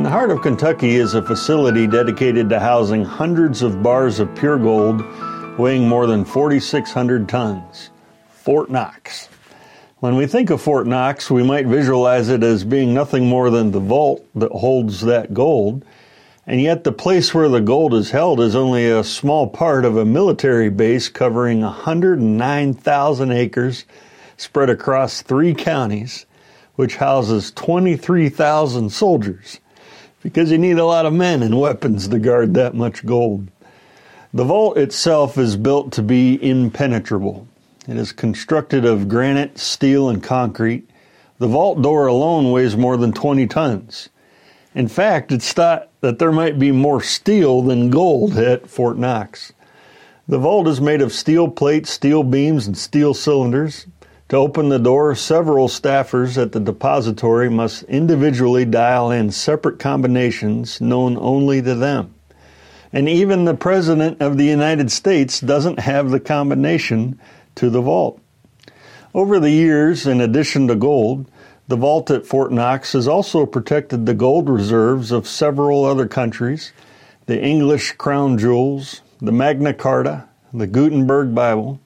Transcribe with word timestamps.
In 0.00 0.04
the 0.04 0.08
heart 0.08 0.30
of 0.30 0.40
Kentucky 0.40 0.94
is 0.94 1.12
a 1.12 1.20
facility 1.20 1.86
dedicated 1.86 2.48
to 2.48 2.58
housing 2.58 3.04
hundreds 3.04 3.60
of 3.60 3.82
bars 3.82 4.18
of 4.18 4.34
pure 4.34 4.56
gold 4.56 5.04
weighing 5.58 5.86
more 5.86 6.06
than 6.06 6.24
4,600 6.24 7.28
tons. 7.28 7.90
Fort 8.30 8.70
Knox. 8.70 9.28
When 9.98 10.16
we 10.16 10.26
think 10.26 10.48
of 10.48 10.62
Fort 10.62 10.86
Knox, 10.86 11.30
we 11.30 11.42
might 11.42 11.66
visualize 11.66 12.30
it 12.30 12.42
as 12.42 12.64
being 12.64 12.94
nothing 12.94 13.26
more 13.26 13.50
than 13.50 13.72
the 13.72 13.78
vault 13.78 14.26
that 14.36 14.50
holds 14.52 15.02
that 15.02 15.34
gold. 15.34 15.84
And 16.46 16.62
yet, 16.62 16.82
the 16.82 16.92
place 16.92 17.34
where 17.34 17.50
the 17.50 17.60
gold 17.60 17.92
is 17.92 18.10
held 18.10 18.40
is 18.40 18.56
only 18.56 18.90
a 18.90 19.04
small 19.04 19.48
part 19.48 19.84
of 19.84 19.98
a 19.98 20.06
military 20.06 20.70
base 20.70 21.10
covering 21.10 21.60
109,000 21.60 23.32
acres 23.32 23.84
spread 24.38 24.70
across 24.70 25.20
three 25.20 25.52
counties, 25.52 26.24
which 26.76 26.96
houses 26.96 27.50
23,000 27.50 28.88
soldiers 28.88 29.60
because 30.22 30.50
you 30.50 30.58
need 30.58 30.78
a 30.78 30.84
lot 30.84 31.06
of 31.06 31.12
men 31.12 31.42
and 31.42 31.58
weapons 31.58 32.08
to 32.08 32.18
guard 32.18 32.54
that 32.54 32.74
much 32.74 33.04
gold. 33.04 33.48
The 34.32 34.44
vault 34.44 34.76
itself 34.76 35.38
is 35.38 35.56
built 35.56 35.92
to 35.92 36.02
be 36.02 36.38
impenetrable. 36.42 37.48
It 37.88 37.96
is 37.96 38.12
constructed 38.12 38.84
of 38.84 39.08
granite, 39.08 39.58
steel, 39.58 40.08
and 40.08 40.22
concrete. 40.22 40.88
The 41.38 41.48
vault 41.48 41.82
door 41.82 42.06
alone 42.06 42.52
weighs 42.52 42.76
more 42.76 42.96
than 42.96 43.12
20 43.12 43.46
tons. 43.46 44.08
In 44.74 44.86
fact, 44.86 45.32
it's 45.32 45.52
thought 45.52 45.88
that 46.00 46.18
there 46.18 46.30
might 46.30 46.58
be 46.58 46.70
more 46.70 47.02
steel 47.02 47.62
than 47.62 47.90
gold 47.90 48.36
at 48.36 48.68
Fort 48.68 48.98
Knox. 48.98 49.52
The 50.28 50.38
vault 50.38 50.68
is 50.68 50.80
made 50.80 51.02
of 51.02 51.12
steel 51.12 51.48
plates, 51.48 51.90
steel 51.90 52.22
beams, 52.22 52.68
and 52.68 52.78
steel 52.78 53.14
cylinders. 53.14 53.86
To 54.30 54.36
open 54.36 54.68
the 54.68 54.78
door, 54.78 55.16
several 55.16 55.66
staffers 55.66 56.40
at 56.40 56.52
the 56.52 56.60
depository 56.60 57.50
must 57.50 57.82
individually 57.82 58.64
dial 58.64 59.10
in 59.10 59.32
separate 59.32 59.80
combinations 59.80 60.80
known 60.80 61.16
only 61.18 61.60
to 61.60 61.74
them. 61.74 62.14
And 62.92 63.08
even 63.08 63.44
the 63.44 63.54
President 63.54 64.22
of 64.22 64.38
the 64.38 64.44
United 64.44 64.92
States 64.92 65.40
doesn't 65.40 65.80
have 65.80 66.10
the 66.10 66.20
combination 66.20 67.18
to 67.56 67.70
the 67.70 67.80
vault. 67.80 68.20
Over 69.12 69.40
the 69.40 69.50
years, 69.50 70.06
in 70.06 70.20
addition 70.20 70.68
to 70.68 70.76
gold, 70.76 71.28
the 71.66 71.74
vault 71.74 72.08
at 72.12 72.24
Fort 72.24 72.52
Knox 72.52 72.92
has 72.92 73.08
also 73.08 73.46
protected 73.46 74.06
the 74.06 74.14
gold 74.14 74.48
reserves 74.48 75.10
of 75.10 75.26
several 75.26 75.84
other 75.84 76.06
countries, 76.06 76.72
the 77.26 77.42
English 77.42 77.94
crown 77.94 78.38
jewels, 78.38 79.00
the 79.20 79.32
Magna 79.32 79.74
Carta, 79.74 80.28
the 80.54 80.68
Gutenberg 80.68 81.34
Bible, 81.34 81.80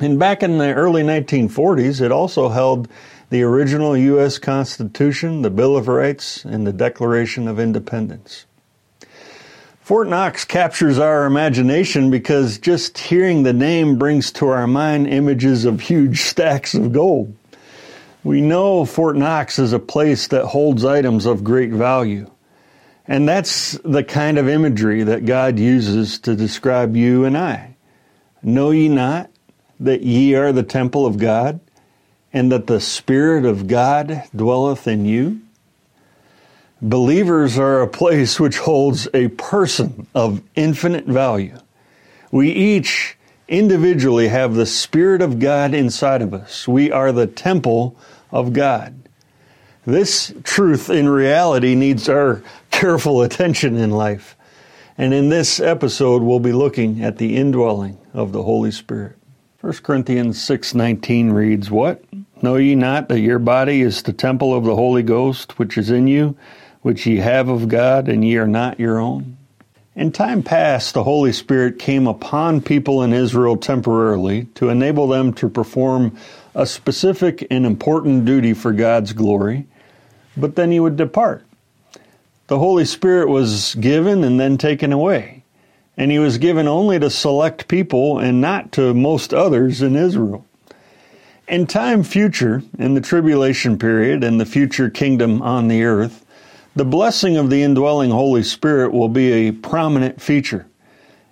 and 0.00 0.18
back 0.18 0.42
in 0.42 0.58
the 0.58 0.74
early 0.74 1.02
1940s, 1.02 2.00
it 2.00 2.10
also 2.10 2.48
held 2.48 2.88
the 3.30 3.42
original 3.42 3.96
U.S. 3.96 4.38
Constitution, 4.38 5.42
the 5.42 5.50
Bill 5.50 5.76
of 5.76 5.88
Rights, 5.88 6.44
and 6.44 6.66
the 6.66 6.72
Declaration 6.72 7.48
of 7.48 7.58
Independence. 7.58 8.46
Fort 9.80 10.08
Knox 10.08 10.44
captures 10.44 10.98
our 10.98 11.26
imagination 11.26 12.10
because 12.10 12.58
just 12.58 12.96
hearing 12.96 13.42
the 13.42 13.52
name 13.52 13.98
brings 13.98 14.32
to 14.32 14.48
our 14.48 14.66
mind 14.66 15.06
images 15.06 15.64
of 15.64 15.80
huge 15.80 16.22
stacks 16.30 16.74
of 16.74 16.92
gold. 16.92 17.36
We 18.22 18.40
know 18.40 18.86
Fort 18.86 19.16
Knox 19.16 19.58
is 19.58 19.74
a 19.74 19.78
place 19.78 20.28
that 20.28 20.46
holds 20.46 20.84
items 20.84 21.26
of 21.26 21.44
great 21.44 21.70
value. 21.70 22.30
And 23.06 23.28
that's 23.28 23.72
the 23.84 24.02
kind 24.02 24.38
of 24.38 24.48
imagery 24.48 25.02
that 25.02 25.26
God 25.26 25.58
uses 25.58 26.18
to 26.20 26.34
describe 26.34 26.96
you 26.96 27.24
and 27.24 27.36
I. 27.36 27.76
Know 28.42 28.70
ye 28.70 28.88
not 28.88 29.30
that 29.84 30.02
ye 30.02 30.34
are 30.34 30.52
the 30.52 30.62
temple 30.62 31.06
of 31.06 31.18
God, 31.18 31.60
and 32.32 32.50
that 32.50 32.66
the 32.66 32.80
Spirit 32.80 33.44
of 33.44 33.66
God 33.68 34.24
dwelleth 34.34 34.88
in 34.88 35.04
you? 35.04 35.40
Believers 36.82 37.58
are 37.58 37.80
a 37.80 37.88
place 37.88 38.38
which 38.38 38.58
holds 38.58 39.08
a 39.14 39.28
person 39.28 40.06
of 40.14 40.42
infinite 40.54 41.06
value. 41.06 41.56
We 42.30 42.50
each 42.50 43.16
individually 43.48 44.28
have 44.28 44.54
the 44.54 44.66
Spirit 44.66 45.22
of 45.22 45.38
God 45.38 45.72
inside 45.72 46.20
of 46.20 46.34
us. 46.34 46.66
We 46.66 46.90
are 46.90 47.12
the 47.12 47.26
temple 47.26 47.96
of 48.30 48.52
God. 48.52 49.08
This 49.86 50.34
truth 50.42 50.90
in 50.90 51.08
reality 51.08 51.74
needs 51.74 52.08
our 52.08 52.42
careful 52.70 53.22
attention 53.22 53.76
in 53.76 53.90
life. 53.90 54.36
And 54.96 55.12
in 55.12 55.28
this 55.28 55.60
episode, 55.60 56.22
we'll 56.22 56.40
be 56.40 56.52
looking 56.52 57.02
at 57.02 57.18
the 57.18 57.36
indwelling 57.36 57.98
of 58.12 58.32
the 58.32 58.42
Holy 58.42 58.70
Spirit. 58.70 59.16
1 59.64 59.82
Corinthians 59.82 60.38
6:19 60.42 61.32
reads, 61.32 61.70
"What? 61.70 62.04
Know 62.42 62.56
ye 62.56 62.74
not 62.74 63.08
that 63.08 63.20
your 63.20 63.38
body 63.38 63.80
is 63.80 64.02
the 64.02 64.12
temple 64.12 64.52
of 64.52 64.64
the 64.64 64.76
Holy 64.76 65.02
Ghost 65.02 65.58
which 65.58 65.78
is 65.78 65.88
in 65.88 66.06
you, 66.06 66.36
which 66.82 67.06
ye 67.06 67.16
have 67.16 67.48
of 67.48 67.66
God, 67.66 68.06
and 68.06 68.22
ye 68.22 68.36
are 68.36 68.46
not 68.46 68.78
your 68.78 68.98
own?" 68.98 69.38
In 69.96 70.12
time 70.12 70.42
past, 70.42 70.92
the 70.92 71.04
Holy 71.04 71.32
Spirit 71.32 71.78
came 71.78 72.06
upon 72.06 72.60
people 72.60 73.02
in 73.02 73.14
Israel 73.14 73.56
temporarily 73.56 74.48
to 74.56 74.68
enable 74.68 75.08
them 75.08 75.32
to 75.32 75.48
perform 75.48 76.12
a 76.54 76.66
specific 76.66 77.46
and 77.50 77.64
important 77.64 78.26
duty 78.26 78.52
for 78.52 78.70
God's 78.70 79.14
glory, 79.14 79.64
but 80.36 80.56
then 80.56 80.72
he 80.72 80.78
would 80.78 80.98
depart. 80.98 81.42
The 82.48 82.58
Holy 82.58 82.84
Spirit 82.84 83.30
was 83.30 83.74
given 83.76 84.24
and 84.24 84.38
then 84.38 84.58
taken 84.58 84.92
away 84.92 85.43
and 85.96 86.10
he 86.10 86.18
was 86.18 86.38
given 86.38 86.66
only 86.66 86.98
to 86.98 87.10
select 87.10 87.68
people 87.68 88.18
and 88.18 88.40
not 88.40 88.72
to 88.72 88.94
most 88.94 89.32
others 89.32 89.82
in 89.82 89.96
Israel. 89.96 90.44
In 91.46 91.66
time 91.66 92.02
future, 92.02 92.62
in 92.78 92.94
the 92.94 93.00
tribulation 93.00 93.78
period 93.78 94.24
and 94.24 94.40
the 94.40 94.46
future 94.46 94.88
kingdom 94.88 95.42
on 95.42 95.68
the 95.68 95.84
earth, 95.84 96.24
the 96.74 96.84
blessing 96.84 97.36
of 97.36 97.50
the 97.50 97.62
indwelling 97.62 98.10
Holy 98.10 98.42
Spirit 98.42 98.92
will 98.92 99.08
be 99.08 99.30
a 99.32 99.52
prominent 99.52 100.20
feature. 100.20 100.66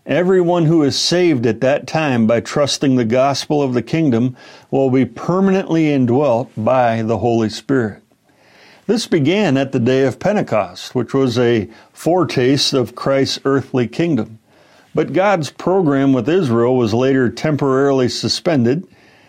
Everyone 0.04 0.66
who 0.66 0.82
is 0.82 0.98
saved 0.98 1.46
at 1.46 1.60
that 1.60 1.86
time 1.86 2.26
by 2.26 2.40
trusting 2.40 2.96
the 2.96 3.04
gospel 3.04 3.62
of 3.62 3.72
the 3.72 3.82
kingdom 3.82 4.36
will 4.70 4.90
be 4.90 5.04
permanently 5.04 5.92
indwelt 5.92 6.50
by 6.56 7.02
the 7.02 7.18
Holy 7.18 7.48
Spirit. 7.48 8.02
This 8.86 9.06
began 9.06 9.56
at 9.56 9.72
the 9.72 9.80
day 9.80 10.04
of 10.04 10.18
Pentecost, 10.18 10.94
which 10.94 11.14
was 11.14 11.38
a 11.38 11.70
foretaste 11.92 12.74
of 12.74 12.94
Christ's 12.94 13.38
earthly 13.44 13.86
kingdom. 13.86 14.38
But 14.94 15.12
God's 15.12 15.50
program 15.50 16.12
with 16.12 16.28
Israel 16.28 16.76
was 16.76 16.92
later 16.92 17.30
temporarily 17.30 18.08
suspended, 18.08 18.86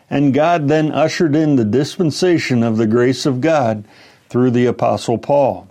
and 0.10 0.34
God 0.34 0.68
then 0.68 0.92
ushered 0.92 1.36
in 1.36 1.56
the 1.56 1.66
dispensation 1.66 2.64
of 2.64 2.78
the 2.78 2.88
grace 2.88 3.26
of 3.26 3.42
God 3.42 3.86
through 4.30 4.52
the 4.52 4.66
Apostle 4.66 5.18
Paul. 5.18 5.68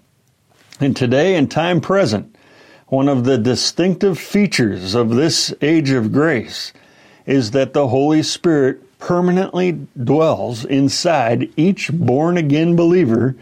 And 0.81 0.97
today, 0.97 1.37
in 1.37 1.49
time 1.49 1.81
present, 1.81 2.35
one 2.87 3.09
of 3.09 3.25
the 3.25 3.39
distinctive 3.39 4.19
features 4.19 4.95
of 4.95 5.11
this 5.11 5.55
age 5.61 5.91
of 5.91 6.13
grace 6.13 6.73
is 7.27 7.53
that 7.53 7.73
the 7.73 7.89
Holy 7.89 8.23
Spirit 8.23 8.99
permanently 8.99 9.87
dwells 10.03 10.65
inside 10.65 11.51
each 11.57 11.93
born 11.93 12.37
again 12.37 12.77
believer 12.77 13.37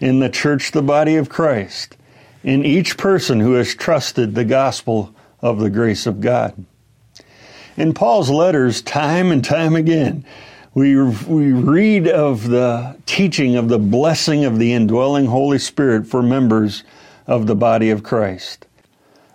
in 0.00 0.20
the 0.20 0.28
church, 0.28 0.72
the 0.72 0.82
body 0.82 1.16
of 1.16 1.28
Christ, 1.28 1.96
in 2.42 2.64
each 2.64 2.96
person 2.96 3.40
who 3.40 3.54
has 3.54 3.74
trusted 3.74 4.34
the 4.34 4.44
gospel 4.44 5.14
of 5.42 5.58
the 5.58 5.70
grace 5.70 6.06
of 6.06 6.20
God. 6.20 6.64
In 7.76 7.94
Paul's 7.94 8.30
letters, 8.30 8.82
time 8.82 9.32
and 9.32 9.44
time 9.44 9.74
again, 9.74 10.24
we, 10.74 10.96
we 11.02 11.52
read 11.52 12.06
of 12.06 12.48
the 12.48 12.96
teaching 13.06 13.56
of 13.56 13.68
the 13.68 13.78
blessing 13.78 14.44
of 14.44 14.58
the 14.58 14.72
indwelling 14.72 15.26
Holy 15.26 15.58
Spirit 15.58 16.06
for 16.06 16.22
members 16.22 16.84
of 17.26 17.46
the 17.46 17.56
body 17.56 17.90
of 17.90 18.02
Christ. 18.02 18.66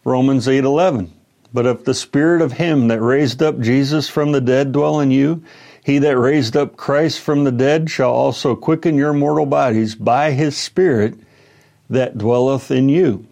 Romans 0.03 0.47
8:11 0.47 1.09
But 1.53 1.65
if 1.65 1.83
the 1.83 1.93
spirit 1.93 2.41
of 2.41 2.53
him 2.53 2.87
that 2.89 3.01
raised 3.01 3.41
up 3.41 3.59
Jesus 3.59 4.07
from 4.07 4.31
the 4.31 4.41
dead 4.41 4.71
dwell 4.71 4.99
in 4.99 5.11
you, 5.11 5.43
he 5.83 5.97
that 5.99 6.17
raised 6.17 6.55
up 6.55 6.77
Christ 6.77 7.19
from 7.19 7.43
the 7.43 7.51
dead 7.51 7.89
shall 7.89 8.11
also 8.11 8.55
quicken 8.55 8.95
your 8.95 9.13
mortal 9.13 9.45
bodies 9.45 9.95
by 9.95 10.31
his 10.31 10.55
spirit 10.55 11.15
that 11.89 12.17
dwelleth 12.17 12.71
in 12.71 12.89
you. 12.89 13.27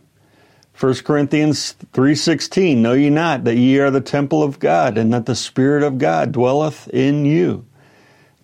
1 0.77 1.03
Corinthians 1.03 1.75
3:16 1.93 2.77
Know 2.77 2.93
ye 2.93 3.09
not 3.09 3.43
that 3.43 3.57
ye 3.57 3.79
are 3.79 3.91
the 3.91 4.01
temple 4.01 4.41
of 4.43 4.59
God 4.59 4.97
and 4.97 5.13
that 5.13 5.25
the 5.25 5.35
spirit 5.35 5.83
of 5.83 5.97
God 5.97 6.31
dwelleth 6.31 6.87
in 6.89 7.25
you. 7.25 7.65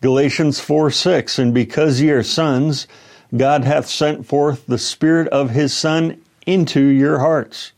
Galatians 0.02 0.60
4:6 0.60 1.40
And 1.40 1.54
because 1.54 2.02
ye 2.02 2.10
are 2.12 2.24
sons 2.24 2.88
God 3.36 3.64
hath 3.64 3.88
sent 3.88 4.26
forth 4.26 4.66
the 4.66 4.78
spirit 4.78 5.28
of 5.28 5.52
his 5.52 5.74
son 5.74 6.18
into 6.46 6.82
your 6.82 7.20
hearts. 7.20 7.74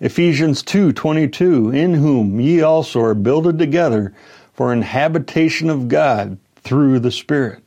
Ephesians 0.00 0.62
2:22, 0.62 1.70
in 1.70 1.94
whom 1.94 2.38
ye 2.38 2.60
also 2.60 3.00
are 3.00 3.14
builded 3.14 3.58
together 3.58 4.12
for 4.52 4.72
an 4.72 4.82
habitation 4.82 5.70
of 5.70 5.88
God 5.88 6.36
through 6.62 6.98
the 6.98 7.10
Spirit. 7.10 7.60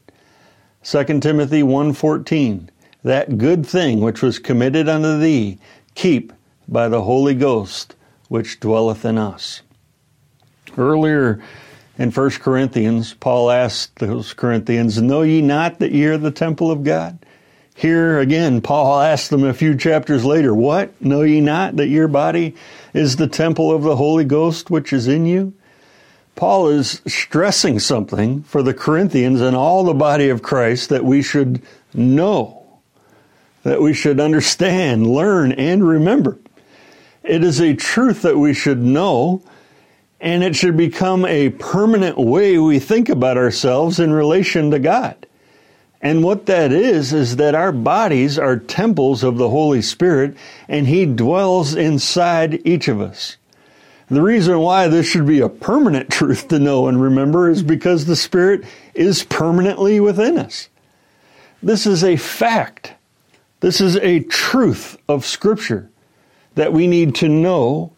2 0.84 1.22
Timothy 1.22 1.64
1:14, 1.64 2.70
that 3.04 3.38
good 3.38 3.66
thing 3.66 4.00
which 4.00 4.22
was 4.22 4.40
committed 4.40 4.88
unto 4.88 5.18
thee, 5.18 5.58
keep 6.00 6.32
by 6.66 6.88
the 6.88 7.02
Holy 7.02 7.36
Ghost 7.36 7.94
which 8.30 8.62
dwelleth 8.62 9.04
in 9.04 9.18
us. 9.18 9.62
Earlier 10.78 11.42
in 11.98 12.12
1 12.12 12.30
Corinthians, 12.32 13.14
Paul 13.16 13.52
asked 13.52 14.00
those 14.00 14.32
Corinthians, 14.32 15.02
Know 15.02 15.24
ye 15.24 15.42
not 15.42 15.80
that 15.80 15.92
ye 15.92 16.06
are 16.06 16.18
the 16.18 16.32
temple 16.32 16.72
of 16.72 16.86
God? 16.86 17.20
Here 17.76 18.18
again, 18.18 18.62
Paul 18.62 19.02
asked 19.02 19.30
them 19.30 19.44
a 19.44 19.54
few 19.54 19.76
chapters 19.76 20.24
later, 20.24 20.56
What? 20.56 21.02
Know 21.02 21.24
ye 21.24 21.42
not 21.42 21.76
that 21.76 21.88
your 21.88 22.08
body 22.08 22.56
is 22.94 23.18
the 23.18 23.28
temple 23.28 23.70
of 23.70 23.84
the 23.84 23.98
Holy 23.98 24.24
Ghost 24.24 24.70
which 24.70 24.94
is 24.94 25.06
in 25.10 25.26
you? 25.26 25.54
Paul 26.38 26.70
is 26.70 27.02
stressing 27.08 27.80
something 27.80 28.44
for 28.44 28.64
the 28.64 28.74
Corinthians 28.74 29.42
and 29.42 29.54
all 29.54 29.84
the 29.84 29.94
body 29.94 30.30
of 30.30 30.44
Christ 30.44 30.88
that 30.90 31.04
we 31.04 31.22
should 31.22 31.62
know, 31.94 32.59
that 33.64 33.82
we 33.82 33.94
should 33.94 34.20
understand, 34.20 35.08
learn, 35.08 35.52
and 35.52 35.88
remember. 35.88 36.38
It 37.24 37.44
is 37.44 37.60
a 37.60 37.76
truth 37.76 38.22
that 38.22 38.38
we 38.38 38.54
should 38.54 38.82
know, 38.82 39.44
and 40.22 40.44
it 40.44 40.56
should 40.56 40.78
become 40.78 41.26
a 41.26 41.50
permanent 41.50 42.18
way 42.18 42.58
we 42.58 42.80
think 42.80 43.10
about 43.10 43.38
ourselves 43.38 44.00
in 44.00 44.12
relation 44.12 44.72
to 44.72 44.80
God. 44.80 45.26
And 46.02 46.24
what 46.24 46.46
that 46.46 46.72
is, 46.72 47.12
is 47.12 47.36
that 47.36 47.56
our 47.56 47.74
bodies 47.74 48.40
are 48.40 48.58
temples 48.58 49.24
of 49.24 49.38
the 49.38 49.50
Holy 49.50 49.82
Spirit 49.82 50.36
and 50.68 50.88
He 50.88 51.06
dwells 51.06 51.76
inside 51.76 52.66
each 52.66 52.88
of 52.88 53.02
us. 53.02 53.36
The 54.10 54.22
reason 54.22 54.60
why 54.60 54.88
this 54.88 55.06
should 55.06 55.28
be 55.28 55.42
a 55.42 55.50
permanent 55.50 56.10
truth 56.12 56.48
to 56.48 56.60
know 56.60 56.88
and 56.88 57.02
remember 57.02 57.50
is 57.50 57.64
because 57.64 58.06
the 58.06 58.16
Spirit 58.16 58.64
is 58.94 59.24
permanently 59.24 60.00
within 60.00 60.38
us. 60.38 60.70
This 61.62 61.86
is 61.86 62.04
a 62.04 62.16
fact. 62.16 62.94
This 63.60 63.82
is 63.82 63.98
a 63.98 64.22
truth 64.22 64.98
of 65.08 65.26
Scripture 65.26 65.90
that 66.56 66.74
we 66.74 66.88
need 66.88 67.16
to 67.16 67.28
know 67.28 67.94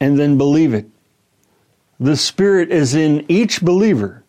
and 0.00 0.18
then 0.18 0.38
believe 0.38 0.74
it. 0.74 0.86
The 1.98 2.16
Spirit 2.16 2.70
is 2.70 2.94
in 2.94 3.26
each 3.28 3.60
believer 3.60 4.24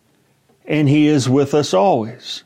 and 0.66 0.88
He 0.88 1.06
is 1.06 1.28
with 1.28 1.54
us 1.54 1.72
always. 1.72 2.44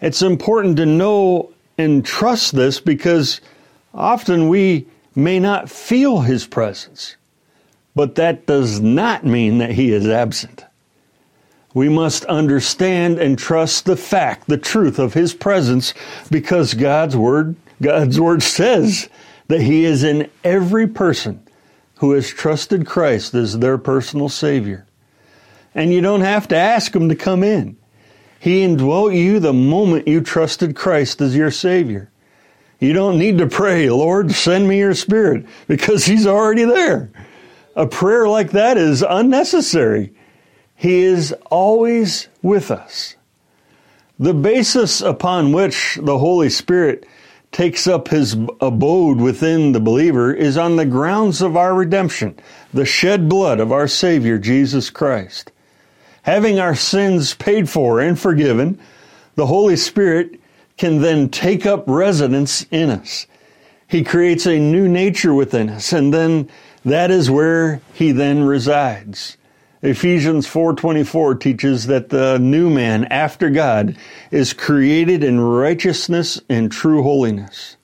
It's 0.00 0.22
important 0.22 0.76
to 0.76 0.86
know 0.86 1.52
and 1.76 2.04
trust 2.04 2.54
this 2.54 2.78
because 2.78 3.40
often 3.92 4.48
we 4.48 4.86
may 5.16 5.40
not 5.40 5.68
feel 5.68 6.20
His 6.20 6.46
presence, 6.46 7.16
but 7.94 8.14
that 8.14 8.46
does 8.46 8.80
not 8.80 9.24
mean 9.24 9.58
that 9.58 9.72
He 9.72 9.92
is 9.92 10.06
absent. 10.06 10.64
We 11.74 11.88
must 11.88 12.24
understand 12.26 13.18
and 13.18 13.36
trust 13.36 13.84
the 13.84 13.96
fact, 13.96 14.48
the 14.48 14.56
truth 14.56 15.00
of 15.00 15.14
His 15.14 15.34
presence 15.34 15.92
because 16.30 16.72
God's 16.72 17.16
Word, 17.16 17.56
God's 17.82 18.18
Word 18.18 18.42
says 18.42 19.08
that 19.48 19.60
He 19.60 19.84
is 19.84 20.04
in 20.04 20.30
every 20.44 20.86
person 20.86 21.44
who 21.96 22.12
has 22.12 22.28
trusted 22.28 22.86
Christ 22.86 23.34
as 23.34 23.58
their 23.58 23.76
personal 23.76 24.28
Savior. 24.28 24.86
And 25.74 25.92
you 25.92 26.00
don't 26.00 26.20
have 26.20 26.46
to 26.48 26.56
ask 26.56 26.94
Him 26.94 27.08
to 27.08 27.16
come 27.16 27.42
in. 27.42 27.76
He 28.38 28.62
indwelt 28.62 29.14
you 29.14 29.40
the 29.40 29.52
moment 29.52 30.06
you 30.06 30.20
trusted 30.20 30.76
Christ 30.76 31.20
as 31.20 31.34
your 31.34 31.50
Savior. 31.50 32.10
You 32.78 32.92
don't 32.92 33.18
need 33.18 33.38
to 33.38 33.46
pray, 33.46 33.88
Lord, 33.88 34.30
send 34.30 34.68
me 34.68 34.78
your 34.78 34.94
Spirit, 34.94 35.46
because 35.66 36.04
He's 36.04 36.26
already 36.26 36.64
there. 36.64 37.10
A 37.74 37.86
prayer 37.86 38.28
like 38.28 38.52
that 38.52 38.76
is 38.76 39.02
unnecessary. 39.02 40.12
He 40.76 41.02
is 41.02 41.32
always 41.50 42.28
with 42.42 42.70
us. 42.70 43.16
The 44.18 44.34
basis 44.34 45.00
upon 45.00 45.52
which 45.52 45.98
the 46.00 46.18
Holy 46.18 46.50
Spirit 46.50 47.06
takes 47.50 47.86
up 47.86 48.08
his 48.08 48.36
abode 48.60 49.20
within 49.20 49.72
the 49.72 49.80
believer 49.80 50.34
is 50.34 50.56
on 50.56 50.76
the 50.76 50.84
grounds 50.84 51.40
of 51.40 51.56
our 51.56 51.74
redemption, 51.74 52.38
the 52.72 52.84
shed 52.84 53.28
blood 53.28 53.60
of 53.60 53.70
our 53.70 53.86
Savior 53.86 54.38
Jesus 54.38 54.90
Christ. 54.90 55.52
Having 56.22 56.58
our 56.58 56.74
sins 56.74 57.34
paid 57.34 57.68
for 57.68 58.00
and 58.00 58.18
forgiven, 58.18 58.80
the 59.36 59.46
Holy 59.46 59.76
Spirit 59.76 60.40
can 60.76 61.00
then 61.00 61.28
take 61.28 61.64
up 61.64 61.84
residence 61.86 62.66
in 62.70 62.90
us. 62.90 63.26
He 63.86 64.02
creates 64.02 64.46
a 64.46 64.58
new 64.58 64.88
nature 64.88 65.34
within 65.34 65.68
us, 65.70 65.92
and 65.92 66.12
then 66.12 66.48
that 66.84 67.10
is 67.10 67.30
where 67.30 67.80
he 67.92 68.10
then 68.10 68.42
resides. 68.42 69.36
Ephesians 69.84 70.46
4:24 70.46 71.34
teaches 71.38 71.88
that 71.88 72.08
the 72.08 72.38
new 72.38 72.70
man 72.70 73.04
after 73.04 73.50
God 73.50 73.94
is 74.30 74.54
created 74.54 75.22
in 75.22 75.38
righteousness 75.38 76.40
and 76.48 76.72
true 76.72 77.02
holiness. 77.02 77.76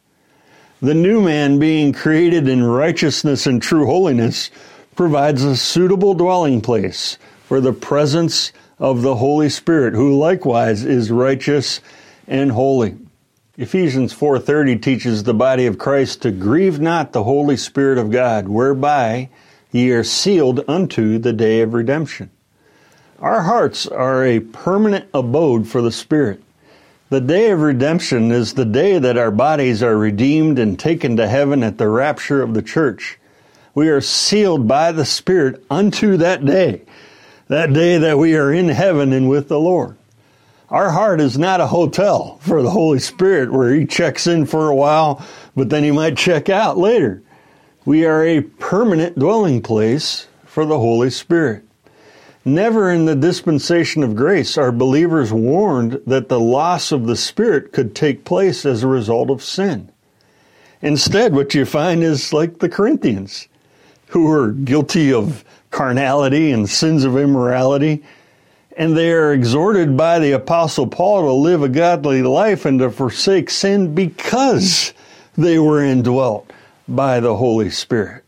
The 0.81 0.95
new 0.95 1.21
man 1.21 1.59
being 1.59 1.93
created 1.93 2.49
in 2.49 2.65
righteousness 2.65 3.47
and 3.47 3.61
true 3.61 3.85
holiness 3.85 4.51
provides 4.97 5.45
a 5.45 5.55
suitable 5.55 6.15
dwelling 6.15 6.63
place 6.63 7.19
for 7.45 7.61
the 7.61 7.75
presence 7.75 8.51
of 8.79 9.03
the 9.03 9.17
Holy 9.17 9.51
Spirit, 9.51 9.93
who 9.93 10.17
likewise 10.17 10.87
is 10.87 11.11
righteous 11.11 11.83
and 12.27 12.53
holy. 12.53 12.95
Ephesians 13.59 14.15
4:30 14.15 14.77
teaches 14.77 15.25
the 15.25 15.35
body 15.35 15.67
of 15.67 15.77
Christ 15.77 16.23
to 16.23 16.31
grieve 16.31 16.81
not 16.81 17.13
the 17.13 17.25
Holy 17.25 17.59
Spirit 17.59 17.99
of 17.99 18.11
God, 18.11 18.49
whereby 18.49 19.29
ye 19.71 19.91
are 19.91 20.05
sealed 20.05 20.65
unto 20.69 21.19
the 21.19 21.33
day 21.33 21.61
of 21.61 21.75
redemption. 21.75 22.31
Our 23.21 23.43
hearts 23.43 23.87
are 23.87 24.25
a 24.25 24.41
permanent 24.41 25.07
abode 25.13 25.69
for 25.69 25.83
the 25.83 25.93
Spirit. 25.93 26.43
The 27.11 27.21
day 27.21 27.51
of 27.51 27.61
redemption 27.61 28.31
is 28.31 28.55
the 28.55 28.65
day 28.65 28.99
that 28.99 29.19
our 29.19 29.31
bodies 29.31 29.83
are 29.83 29.97
redeemed 29.97 30.59
and 30.59 30.79
taken 30.79 31.17
to 31.17 31.29
heaven 31.29 31.63
at 31.63 31.79
the 31.79 31.89
rapture 31.89 32.43
of 32.43 32.55
the 32.55 32.63
church. 32.63 33.19
We 33.75 33.89
are 33.89 34.01
sealed 34.01 34.67
by 34.67 34.93
the 34.93 35.05
Spirit 35.05 35.65
unto 35.71 36.17
that 36.19 36.45
day 36.45 36.83
that 37.51 37.73
day 37.73 37.99
that 37.99 38.17
we 38.17 38.37
are 38.37 38.53
in 38.53 38.69
heaven 38.69 39.13
and 39.13 39.29
with 39.29 39.49
the 39.49 39.59
Lord. 39.59 39.97
Our 40.69 40.91
heart 40.91 41.21
is 41.21 41.37
not 41.37 41.61
a 41.61 41.67
hotel 41.67 42.39
for 42.43 42.63
the 42.63 42.71
Holy 42.71 43.01
Spirit 43.01 43.53
where 43.53 43.75
He 43.75 43.87
checks 43.87 44.29
in 44.29 44.47
for 44.47 44.69
a 44.69 44.75
while, 44.75 45.27
but 45.57 45.69
then 45.69 45.83
He 45.83 45.91
might 45.91 46.17
check 46.17 46.49
out 46.49 46.79
later. 46.79 47.25
We 47.87 48.05
are 48.05 48.23
a 48.23 48.43
permanent 48.43 49.19
dwelling 49.19 49.63
place 49.63 50.27
for 50.45 50.67
the 50.67 50.79
Holy 50.79 51.09
Spirit. 51.09 51.65
Never 52.45 52.91
in 52.91 53.07
the 53.07 53.17
dispensation 53.17 54.03
of 54.03 54.15
grace 54.15 54.59
are 54.59 54.71
believers 54.71 55.33
warned 55.33 56.03
that 56.07 56.29
the 56.29 56.39
loss 56.39 56.93
of 56.93 57.07
the 57.07 57.17
Spirit 57.17 57.73
could 57.73 57.95
take 57.95 58.27
place 58.27 58.67
as 58.67 58.83
a 58.83 58.89
result 58.89 59.31
of 59.31 59.43
sin. 59.43 59.91
Instead, 60.83 61.33
what 61.35 61.55
you 61.55 61.65
find 61.65 62.03
is 62.03 62.35
like 62.35 62.59
the 62.59 62.69
Corinthians, 62.69 63.49
who 64.09 64.27
were 64.27 64.53
guilty 64.53 65.11
of 65.11 65.43
carnality 65.71 66.53
and 66.53 66.69
sins 66.69 67.05
of 67.05 67.17
immorality. 67.17 68.03
And 68.77 68.95
they 68.95 69.11
are 69.11 69.33
exhorted 69.33 69.97
by 69.97 70.19
the 70.19 70.33
Apostle 70.33 70.87
Paul 70.87 71.23
to 71.23 71.33
live 71.33 71.63
a 71.63 71.69
godly 71.69 72.23
life 72.23 72.67
and 72.67 72.79
to 72.81 72.91
forsake 72.91 73.49
sin 73.49 73.95
because 73.95 74.93
they 75.39 75.59
were 75.59 75.83
indwelt 75.83 76.51
by 76.95 77.21
the 77.21 77.37
Holy 77.37 77.71
Spirit. 77.71 78.25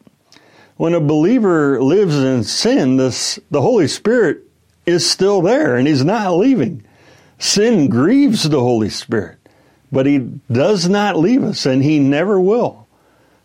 When 0.76 0.95
a 0.95 1.00
believer 1.00 1.83
lives 1.83 2.16
in 2.16 2.45
sin, 2.45 2.97
this, 2.97 3.38
the 3.50 3.61
Holy 3.61 3.88
Spirit 3.88 4.42
is 4.87 5.09
still 5.09 5.42
there 5.42 5.76
and 5.76 5.87
he's 5.87 6.04
not 6.04 6.37
leaving. 6.37 6.85
Sin 7.38 7.88
grieves 7.88 8.49
the 8.49 8.61
Holy 8.61 8.88
Spirit, 8.88 9.38
but 9.90 10.07
he 10.07 10.19
does 10.50 10.88
not 10.88 11.19
leave 11.19 11.42
us 11.42 11.66
and 11.66 11.83
he 11.83 11.99
never 11.99 12.40
will. 12.40 12.87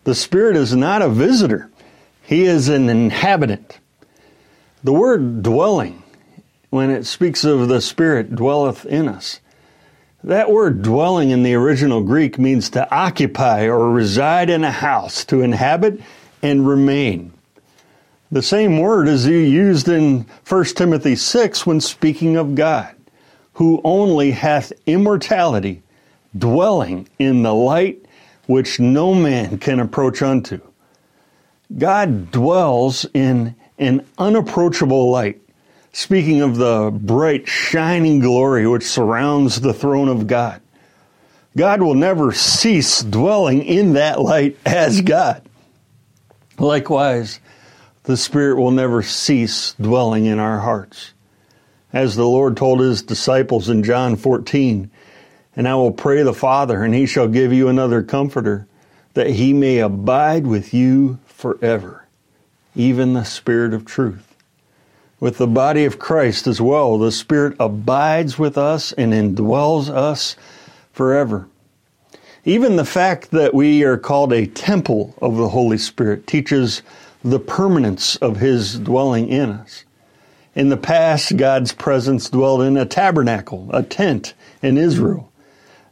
The 0.03 0.15
Spirit 0.15 0.55
is 0.55 0.75
not 0.75 1.01
a 1.01 1.09
visitor, 1.09 1.69
he 2.23 2.45
is 2.45 2.69
an 2.69 2.89
inhabitant. 2.89 3.79
The 4.83 4.93
word 4.93 5.43
dwelling, 5.43 6.03
when 6.69 6.89
it 6.89 7.05
speaks 7.05 7.43
of 7.43 7.67
the 7.67 7.81
Spirit 7.81 8.35
dwelleth 8.35 8.85
in 8.85 9.07
us, 9.07 9.39
that 10.27 10.51
word 10.51 10.81
dwelling 10.81 11.29
in 11.29 11.43
the 11.43 11.53
original 11.55 12.01
Greek 12.01 12.37
means 12.37 12.69
to 12.71 12.89
occupy 12.93 13.65
or 13.65 13.89
reside 13.89 14.49
in 14.49 14.63
a 14.63 14.71
house, 14.71 15.23
to 15.25 15.41
inhabit 15.41 16.01
and 16.43 16.67
remain. 16.67 17.31
The 18.29 18.41
same 18.41 18.79
word 18.79 19.07
is 19.07 19.25
used 19.25 19.87
in 19.87 20.25
1 20.47 20.65
Timothy 20.65 21.15
6 21.15 21.65
when 21.65 21.79
speaking 21.79 22.35
of 22.35 22.55
God, 22.55 22.93
who 23.53 23.79
only 23.85 24.31
hath 24.31 24.73
immortality, 24.85 25.81
dwelling 26.37 27.07
in 27.19 27.43
the 27.43 27.53
light 27.53 28.05
which 28.47 28.81
no 28.81 29.13
man 29.13 29.57
can 29.57 29.79
approach 29.79 30.21
unto. 30.21 30.59
God 31.77 32.31
dwells 32.31 33.05
in 33.13 33.55
an 33.79 34.05
unapproachable 34.17 35.09
light, 35.09 35.41
speaking 35.91 36.41
of 36.41 36.57
the 36.57 36.91
bright, 36.91 37.47
shining 37.47 38.19
glory 38.19 38.67
which 38.67 38.83
surrounds 38.83 39.61
the 39.61 39.73
throne 39.73 40.09
of 40.09 40.27
God. 40.27 40.61
God 41.55 41.81
will 41.81 41.95
never 41.95 42.31
cease 42.33 43.01
dwelling 43.01 43.63
in 43.63 43.93
that 43.93 44.21
light 44.21 44.57
as 44.65 45.01
God. 45.01 45.41
Likewise, 46.59 47.39
the 48.03 48.15
Spirit 48.15 48.57
will 48.57 48.71
never 48.71 49.01
cease 49.01 49.73
dwelling 49.73 50.25
in 50.25 50.39
our 50.39 50.59
hearts. 50.59 51.13
As 51.91 52.15
the 52.15 52.27
Lord 52.27 52.57
told 52.57 52.79
his 52.79 53.01
disciples 53.01 53.69
in 53.69 53.83
John 53.83 54.15
14, 54.15 54.91
and 55.55 55.67
I 55.67 55.75
will 55.75 55.91
pray 55.91 56.21
the 56.21 56.33
Father, 56.33 56.83
and 56.83 56.93
he 56.93 57.07
shall 57.07 57.27
give 57.27 57.51
you 57.51 57.67
another 57.67 58.03
comforter, 58.03 58.67
that 59.15 59.31
he 59.31 59.51
may 59.51 59.79
abide 59.79 60.45
with 60.45 60.75
you 60.75 61.17
forever, 61.25 62.05
even 62.75 63.13
the 63.13 63.23
Spirit 63.23 63.73
of 63.73 63.83
truth. 63.83 64.26
With 65.19 65.39
the 65.39 65.47
body 65.47 65.85
of 65.85 65.97
Christ 65.97 66.45
as 66.45 66.61
well, 66.61 66.99
the 66.99 67.11
Spirit 67.11 67.55
abides 67.59 68.37
with 68.37 68.57
us 68.57 68.91
and 68.91 69.13
indwells 69.13 69.89
us 69.89 70.35
forever. 70.93 71.47
Even 72.45 72.75
the 72.75 72.85
fact 72.85 73.31
that 73.31 73.53
we 73.53 73.83
are 73.83 73.97
called 73.97 74.31
a 74.31 74.45
temple 74.45 75.15
of 75.21 75.35
the 75.35 75.49
Holy 75.49 75.79
Spirit 75.79 76.27
teaches 76.27 76.83
the 77.23 77.39
permanence 77.39 78.15
of 78.17 78.37
His 78.37 78.79
dwelling 78.79 79.27
in 79.27 79.49
us. 79.49 79.85
In 80.53 80.69
the 80.69 80.77
past, 80.77 81.35
God's 81.35 81.73
presence 81.73 82.29
dwelled 82.29 82.61
in 82.61 82.77
a 82.77 82.85
tabernacle, 82.85 83.69
a 83.73 83.83
tent 83.83 84.33
in 84.61 84.77
Israel. 84.77 85.31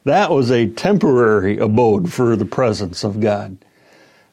That 0.06 0.30
was 0.30 0.52
a 0.52 0.68
temporary 0.68 1.58
abode 1.58 2.14
for 2.14 2.36
the 2.36 2.46
presence 2.46 3.04
of 3.04 3.20
God. 3.20 3.58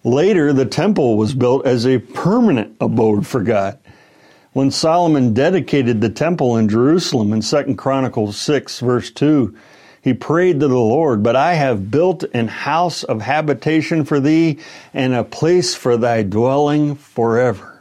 Later, 0.05 0.53
the 0.53 0.67
temple 0.67 1.17
was 1.17 1.35
built 1.35 1.67
as 1.67 1.87
a 1.87 1.99
permanent 1.99 2.77
abode 2.79 3.27
for 3.27 3.43
God. 3.43 3.79
When 4.53 4.71
Solomon 4.71 5.33
dedicated 5.33 6.03
the 6.03 6.11
temple 6.11 6.59
in 6.59 6.69
Jerusalem 6.69 7.33
in 7.33 7.41
2 7.41 7.75
Chronicles 7.77 8.37
6 8.37 8.81
verse 8.81 9.11
2, 9.11 9.57
he 10.03 10.13
prayed 10.13 10.61
to 10.61 10.69
the 10.69 10.75
Lord, 10.75 11.23
but 11.23 11.37
I 11.37 11.55
have 11.55 11.91
built 11.91 12.25
an 12.35 12.49
house 12.49 13.03
of 13.03 13.23
habitation 13.23 14.05
for 14.05 14.21
thee 14.21 14.59
and 14.93 15.15
a 15.15 15.25
place 15.25 15.75
for 15.75 15.97
thy 15.97 16.23
dwelling 16.23 16.97
forever. 16.97 17.81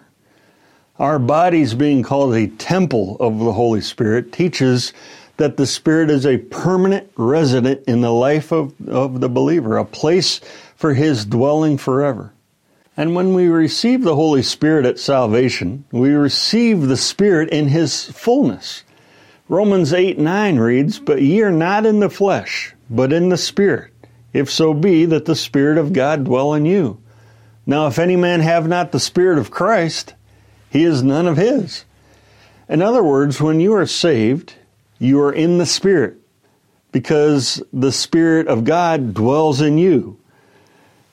Our 0.97 1.19
bodies 1.19 1.73
being 1.73 2.03
called 2.03 2.35
a 2.35 2.47
temple 2.47 3.17
of 3.19 3.39
the 3.39 3.51
Holy 3.51 3.81
Spirit 3.81 4.31
teaches 4.31 4.93
that 5.37 5.57
the 5.57 5.65
Spirit 5.65 6.09
is 6.09 6.25
a 6.25 6.37
permanent 6.37 7.11
resident 7.17 7.83
in 7.85 7.99
the 7.99 8.13
life 8.13 8.53
of, 8.53 8.73
of 8.87 9.19
the 9.19 9.29
believer, 9.29 9.77
a 9.77 9.83
place 9.83 10.39
for 10.77 10.93
his 10.93 11.25
dwelling 11.25 11.77
forever. 11.77 12.31
And 12.97 13.15
when 13.15 13.33
we 13.33 13.47
receive 13.47 14.03
the 14.03 14.15
Holy 14.15 14.41
Spirit 14.43 14.85
at 14.85 14.99
salvation, 14.99 15.85
we 15.91 16.09
receive 16.11 16.81
the 16.81 16.97
Spirit 16.97 17.49
in 17.49 17.69
his 17.69 18.05
fullness. 18.05 18.83
Romans 19.47 19.93
8 19.93 20.17
9 20.17 20.57
reads, 20.57 20.99
But 20.99 21.21
ye 21.21 21.41
are 21.41 21.51
not 21.51 21.85
in 21.85 21.99
the 21.99 22.09
flesh, 22.09 22.73
but 22.89 23.13
in 23.13 23.29
the 23.29 23.37
Spirit, 23.37 23.91
if 24.33 24.49
so 24.49 24.73
be 24.73 25.05
that 25.05 25.25
the 25.25 25.35
Spirit 25.35 25.77
of 25.77 25.93
God 25.93 26.25
dwell 26.25 26.53
in 26.53 26.65
you. 26.65 27.01
Now, 27.65 27.87
if 27.87 27.99
any 27.99 28.15
man 28.15 28.41
have 28.41 28.67
not 28.67 28.91
the 28.91 28.99
Spirit 28.99 29.37
of 29.37 29.51
Christ, 29.51 30.15
he 30.69 30.83
is 30.83 31.03
none 31.03 31.27
of 31.27 31.37
his. 31.37 31.85
In 32.67 32.81
other 32.81 33.03
words, 33.03 33.41
when 33.41 33.59
you 33.59 33.73
are 33.75 33.85
saved, 33.85 34.55
you 34.99 35.21
are 35.21 35.33
in 35.33 35.57
the 35.57 35.65
Spirit, 35.65 36.17
because 36.91 37.61
the 37.71 37.91
Spirit 37.91 38.47
of 38.47 38.63
God 38.63 39.13
dwells 39.13 39.61
in 39.61 39.77
you. 39.77 40.17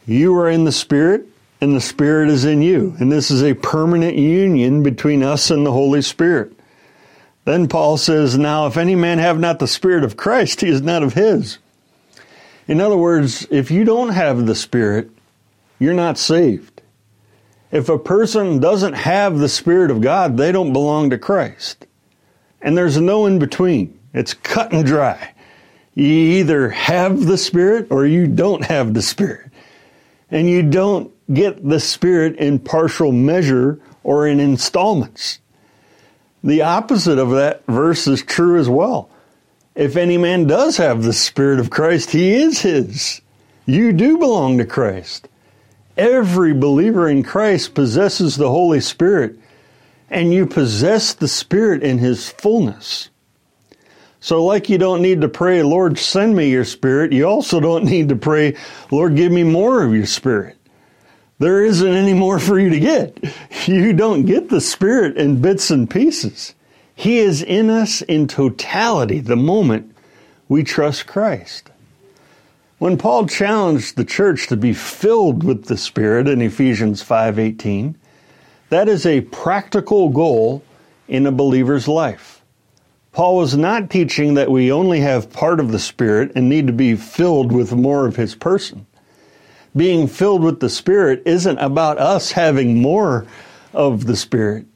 You 0.06 0.34
are 0.36 0.48
in 0.48 0.64
the 0.64 0.72
Spirit, 0.72 1.28
and 1.60 1.74
the 1.74 1.80
Spirit 1.80 2.28
is 2.28 2.44
in 2.44 2.62
you. 2.62 2.94
And 2.98 3.10
this 3.10 3.30
is 3.30 3.42
a 3.42 3.54
permanent 3.54 4.16
union 4.16 4.82
between 4.82 5.22
us 5.22 5.50
and 5.50 5.66
the 5.66 5.72
Holy 5.72 6.02
Spirit. 6.02 6.52
Then 7.44 7.68
Paul 7.68 7.96
says, 7.96 8.36
Now 8.36 8.66
if 8.66 8.76
any 8.76 8.94
man 8.94 9.18
have 9.18 9.40
not 9.40 9.58
the 9.58 9.66
Spirit 9.66 10.04
of 10.04 10.16
Christ, 10.16 10.60
he 10.60 10.68
is 10.68 10.82
not 10.82 11.02
of 11.02 11.14
his. 11.14 11.58
In 12.66 12.80
other 12.80 12.96
words, 12.96 13.46
if 13.50 13.70
you 13.70 13.84
don't 13.84 14.10
have 14.10 14.46
the 14.46 14.54
Spirit, 14.54 15.10
you're 15.78 15.94
not 15.94 16.18
saved. 16.18 16.82
If 17.70 17.88
a 17.88 17.98
person 17.98 18.60
doesn't 18.60 18.94
have 18.94 19.38
the 19.38 19.48
Spirit 19.48 19.90
of 19.90 20.00
God, 20.00 20.36
they 20.36 20.52
don't 20.52 20.72
belong 20.72 21.10
to 21.10 21.18
Christ. 21.18 21.86
And 22.60 22.76
there's 22.76 23.00
no 23.00 23.26
in 23.26 23.38
between. 23.38 23.98
It's 24.12 24.34
cut 24.34 24.72
and 24.72 24.86
dry. 24.86 25.34
You 25.94 26.06
either 26.06 26.70
have 26.70 27.24
the 27.24 27.38
Spirit 27.38 27.88
or 27.90 28.06
you 28.06 28.26
don't 28.26 28.64
have 28.64 28.94
the 28.94 29.02
Spirit. 29.02 29.50
And 30.30 30.48
you 30.48 30.62
don't 30.62 31.12
get 31.32 31.66
the 31.66 31.80
Spirit 31.80 32.36
in 32.36 32.58
partial 32.58 33.12
measure 33.12 33.80
or 34.02 34.26
in 34.26 34.40
installments. 34.40 35.40
The 36.42 36.62
opposite 36.62 37.18
of 37.18 37.30
that 37.30 37.66
verse 37.66 38.06
is 38.06 38.22
true 38.22 38.58
as 38.58 38.68
well. 38.68 39.10
If 39.74 39.96
any 39.96 40.18
man 40.18 40.46
does 40.46 40.76
have 40.76 41.02
the 41.02 41.12
Spirit 41.12 41.60
of 41.60 41.70
Christ, 41.70 42.10
he 42.10 42.34
is 42.34 42.62
his. 42.62 43.20
You 43.66 43.92
do 43.92 44.18
belong 44.18 44.58
to 44.58 44.64
Christ. 44.64 45.28
Every 45.96 46.54
believer 46.54 47.08
in 47.08 47.22
Christ 47.22 47.74
possesses 47.74 48.36
the 48.36 48.50
Holy 48.50 48.80
Spirit, 48.80 49.38
and 50.10 50.32
you 50.32 50.46
possess 50.46 51.12
the 51.14 51.28
Spirit 51.28 51.82
in 51.82 51.98
his 51.98 52.28
fullness. 52.28 53.10
So, 54.20 54.44
like 54.44 54.68
you 54.68 54.78
don't 54.78 55.02
need 55.02 55.20
to 55.20 55.28
pray, 55.28 55.62
Lord, 55.62 55.98
send 55.98 56.34
me 56.34 56.50
your 56.50 56.64
Spirit, 56.64 57.12
you 57.12 57.24
also 57.26 57.60
don't 57.60 57.84
need 57.84 58.08
to 58.08 58.16
pray, 58.16 58.56
Lord, 58.90 59.16
give 59.16 59.30
me 59.30 59.44
more 59.44 59.82
of 59.82 59.94
your 59.94 60.06
Spirit. 60.06 60.57
There 61.40 61.64
isn't 61.64 61.86
any 61.86 62.14
more 62.14 62.40
for 62.40 62.58
you 62.58 62.68
to 62.70 62.80
get. 62.80 63.16
You 63.66 63.92
don't 63.92 64.26
get 64.26 64.48
the 64.48 64.60
Spirit 64.60 65.16
in 65.16 65.40
bits 65.40 65.70
and 65.70 65.88
pieces. 65.88 66.54
He 66.94 67.18
is 67.18 67.42
in 67.42 67.70
us 67.70 68.02
in 68.02 68.26
totality 68.26 69.20
the 69.20 69.36
moment 69.36 69.94
we 70.48 70.64
trust 70.64 71.06
Christ. 71.06 71.70
When 72.78 72.98
Paul 72.98 73.26
challenged 73.26 73.96
the 73.96 74.04
church 74.04 74.48
to 74.48 74.56
be 74.56 74.72
filled 74.72 75.44
with 75.44 75.66
the 75.66 75.76
Spirit 75.76 76.26
in 76.26 76.42
Ephesians 76.42 77.02
5:18, 77.02 77.94
that 78.70 78.88
is 78.88 79.06
a 79.06 79.20
practical 79.20 80.08
goal 80.08 80.62
in 81.06 81.24
a 81.24 81.32
believer's 81.32 81.86
life. 81.86 82.42
Paul 83.12 83.36
was 83.36 83.56
not 83.56 83.90
teaching 83.90 84.34
that 84.34 84.50
we 84.50 84.72
only 84.72 85.00
have 85.00 85.32
part 85.32 85.60
of 85.60 85.70
the 85.70 85.78
Spirit 85.78 86.32
and 86.34 86.48
need 86.48 86.66
to 86.66 86.72
be 86.72 86.96
filled 86.96 87.52
with 87.52 87.72
more 87.72 88.06
of 88.06 88.16
his 88.16 88.34
person 88.34 88.86
being 89.78 90.08
filled 90.08 90.42
with 90.42 90.60
the 90.60 90.68
Spirit 90.68 91.22
isn't 91.24 91.58
about 91.58 91.98
us 91.98 92.32
having 92.32 92.82
more 92.82 93.26
of 93.72 94.06
the 94.06 94.16
Spirit, 94.16 94.66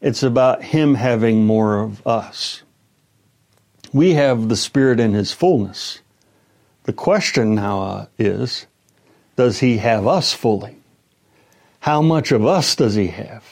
it's 0.00 0.22
about 0.22 0.62
Him 0.62 0.94
having 0.94 1.46
more 1.46 1.78
of 1.78 2.04
us. 2.06 2.62
We 3.92 4.14
have 4.14 4.48
the 4.48 4.56
Spirit 4.56 4.98
in 4.98 5.12
His 5.12 5.32
fullness. 5.32 6.00
The 6.84 6.92
question 6.92 7.54
now 7.54 7.82
uh, 7.82 8.06
is 8.18 8.66
does 9.36 9.60
He 9.60 9.76
have 9.78 10.06
us 10.06 10.32
fully? 10.32 10.78
How 11.80 12.00
much 12.00 12.32
of 12.32 12.46
us 12.46 12.74
does 12.74 12.94
He 12.94 13.08
have? 13.08 13.44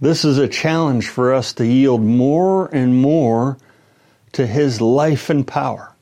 This 0.00 0.24
is 0.24 0.38
a 0.38 0.48
challenge 0.48 1.08
for 1.08 1.34
us 1.34 1.52
to 1.54 1.66
yield 1.66 2.02
more 2.02 2.74
and 2.74 2.96
more 2.96 3.58
to 4.32 4.46
His 4.46 4.80
life 4.80 5.28
and 5.28 5.46
power 5.46 5.94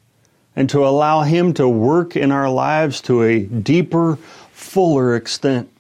and 0.57 0.69
to 0.71 0.87
allow 0.87 1.23
Him 1.23 1.53
to 1.55 1.69
work 1.69 2.17
in 2.17 2.33
our 2.33 2.51
lives 2.51 3.01
to 3.03 3.23
a 3.23 3.41
deeper, 3.41 4.17
fuller 4.51 5.15
extent. 5.15 5.71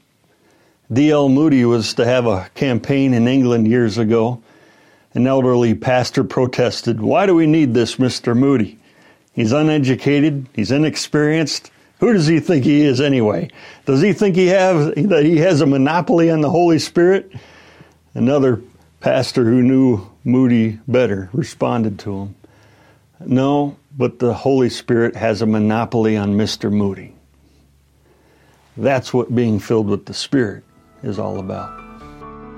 D.L. 0.92 1.28
Moody 1.28 1.64
was 1.64 1.94
to 1.94 2.04
have 2.04 2.26
a 2.26 2.48
campaign 2.54 3.14
in 3.14 3.26
England 3.26 3.66
years 3.66 3.98
ago. 3.98 4.42
An 5.14 5.26
elderly 5.26 5.74
pastor 5.74 6.22
protested, 6.22 7.00
Why 7.00 7.26
do 7.26 7.34
we 7.34 7.46
need 7.46 7.74
this, 7.74 7.96
Mr. 7.96 8.36
Moody? 8.36 8.78
He's 9.32 9.52
uneducated, 9.52 10.46
he's 10.54 10.70
inexperienced. 10.70 11.70
Who 11.98 12.12
does 12.12 12.26
he 12.26 12.40
think 12.40 12.64
he 12.64 12.82
is 12.82 13.00
anyway? 13.00 13.50
Does 13.86 14.02
he 14.02 14.12
think 14.12 14.36
he 14.36 14.48
have 14.48 14.94
that 15.08 15.24
he 15.24 15.38
has 15.38 15.62
a 15.62 15.66
monopoly 15.66 16.30
on 16.30 16.42
the 16.42 16.50
Holy 16.50 16.78
Spirit? 16.78 17.32
Another 18.14 18.60
pastor 19.00 19.44
who 19.44 19.62
knew 19.62 20.06
Moody 20.24 20.78
better 20.86 21.30
responded 21.32 21.98
to 22.00 22.18
him, 22.18 22.34
No, 23.20 23.76
but 23.96 24.18
the 24.18 24.34
Holy 24.34 24.68
Spirit 24.68 25.16
has 25.16 25.40
a 25.40 25.46
monopoly 25.46 26.14
on 26.16 26.34
Mr. 26.34 26.70
Moody. 26.70 27.14
That's 28.76 29.14
what 29.14 29.34
being 29.34 29.58
filled 29.58 29.88
with 29.88 30.04
the 30.04 30.14
Spirit 30.14 30.62
is 31.02 31.18
all 31.18 31.38
about. 31.38 31.72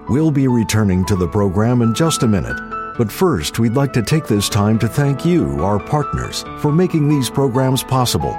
We'll 0.09 0.33
be 0.33 0.49
returning 0.49 1.05
to 1.07 1.15
the 1.15 1.29
program 1.29 1.83
in 1.83 1.95
just 1.95 2.25
a 2.25 2.29
minute. 2.29 2.57
But 2.97 3.13
first, 3.13 3.61
we'd 3.61 3.75
like 3.75 3.93
to 3.93 4.03
take 4.03 4.27
this 4.27 4.49
time 4.49 4.81
to 4.81 4.89
thank 4.89 5.25
you, 5.25 5.63
our 5.63 5.79
partners, 5.79 6.43
for 6.59 6.73
making 6.73 7.09
these 7.09 7.31
programs 7.31 7.85
possible. 7.85 8.35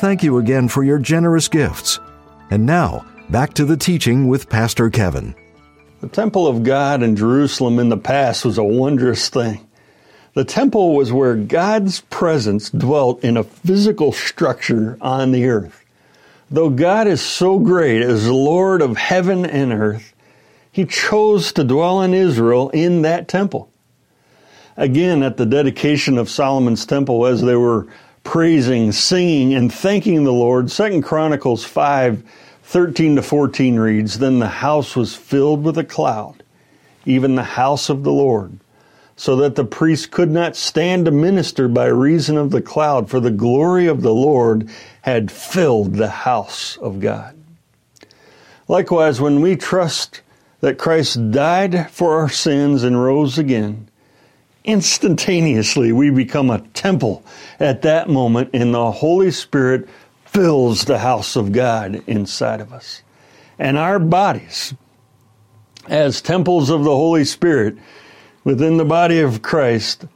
Thank 0.00 0.22
you 0.22 0.38
again 0.38 0.68
for 0.68 0.82
your 0.82 0.98
generous 0.98 1.46
gifts. 1.46 2.00
And 2.50 2.64
now, 2.64 3.04
back 3.28 3.52
to 3.52 3.66
the 3.66 3.76
teaching 3.76 4.28
with 4.28 4.48
Pastor 4.48 4.88
Kevin. 4.88 5.34
The 6.00 6.08
temple 6.08 6.46
of 6.46 6.62
God 6.62 7.02
in 7.02 7.16
Jerusalem 7.16 7.78
in 7.78 7.90
the 7.90 7.98
past 7.98 8.46
was 8.46 8.56
a 8.56 8.64
wondrous 8.64 9.28
thing. 9.28 9.68
The 10.32 10.46
temple 10.46 10.94
was 10.94 11.12
where 11.12 11.36
God's 11.36 12.00
presence 12.00 12.70
dwelt 12.70 13.22
in 13.22 13.36
a 13.36 13.44
physical 13.44 14.10
structure 14.10 14.96
on 15.02 15.32
the 15.32 15.44
earth. 15.44 15.84
Though 16.50 16.70
God 16.70 17.06
is 17.06 17.20
so 17.20 17.58
great 17.58 18.00
as 18.00 18.26
Lord 18.26 18.80
of 18.80 18.96
heaven 18.96 19.44
and 19.44 19.70
earth, 19.70 20.14
He 20.72 20.86
chose 20.86 21.52
to 21.52 21.62
dwell 21.62 22.00
in 22.00 22.14
Israel 22.14 22.70
in 22.70 23.02
that 23.02 23.28
temple. 23.28 23.70
Again, 24.78 25.22
at 25.22 25.36
the 25.36 25.44
dedication 25.44 26.16
of 26.16 26.30
Solomon's 26.30 26.86
temple, 26.86 27.26
as 27.26 27.42
they 27.42 27.54
were 27.54 27.86
praising, 28.30 28.92
singing, 28.92 29.52
and 29.54 29.74
thanking 29.74 30.22
the 30.22 30.32
Lord, 30.32 30.70
Second 30.70 31.02
Chronicles 31.02 31.64
5 31.64 32.22
13 32.62 33.16
to 33.16 33.22
14 33.22 33.76
reads, 33.76 34.20
Then 34.20 34.38
the 34.38 34.46
house 34.46 34.94
was 34.94 35.16
filled 35.16 35.64
with 35.64 35.76
a 35.76 35.82
cloud, 35.82 36.44
even 37.04 37.34
the 37.34 37.42
house 37.42 37.88
of 37.88 38.04
the 38.04 38.12
Lord, 38.12 38.60
so 39.16 39.34
that 39.34 39.56
the 39.56 39.64
priest 39.64 40.12
could 40.12 40.30
not 40.30 40.54
stand 40.54 41.06
to 41.06 41.10
minister 41.10 41.66
by 41.66 41.86
reason 41.86 42.36
of 42.36 42.52
the 42.52 42.62
cloud, 42.62 43.10
for 43.10 43.18
the 43.18 43.32
glory 43.32 43.88
of 43.88 44.02
the 44.02 44.14
Lord 44.14 44.70
had 45.02 45.32
filled 45.32 45.94
the 45.94 46.10
house 46.10 46.76
of 46.76 47.00
God. 47.00 47.36
Likewise, 48.68 49.20
when 49.20 49.40
we 49.40 49.56
trust 49.56 50.20
that 50.60 50.78
Christ 50.78 51.32
died 51.32 51.90
for 51.90 52.20
our 52.20 52.28
sins 52.28 52.84
and 52.84 53.02
rose 53.02 53.38
again, 53.38 53.89
instantaneously 54.64 55.92
we 55.92 56.10
become 56.10 56.50
a 56.50 56.60
temple 56.60 57.24
at 57.58 57.82
that 57.82 58.08
moment, 58.08 58.50
and 58.52 58.74
the 58.74 58.90
Holy 58.90 59.30
Spirit 59.30 59.88
fills 60.24 60.84
the 60.84 60.98
house 60.98 61.36
of 61.36 61.52
God 61.52 62.02
inside 62.06 62.60
of 62.60 62.72
us. 62.72 63.02
And 63.58 63.76
our 63.76 63.98
bodies, 63.98 64.74
as 65.88 66.22
temples 66.22 66.70
of 66.70 66.84
the 66.84 66.94
Holy 66.94 67.24
Spirit 67.24 67.76
within 68.44 68.76
the 68.76 68.84
body 68.84 69.20
of 69.20 69.42
Christ, 69.42 70.06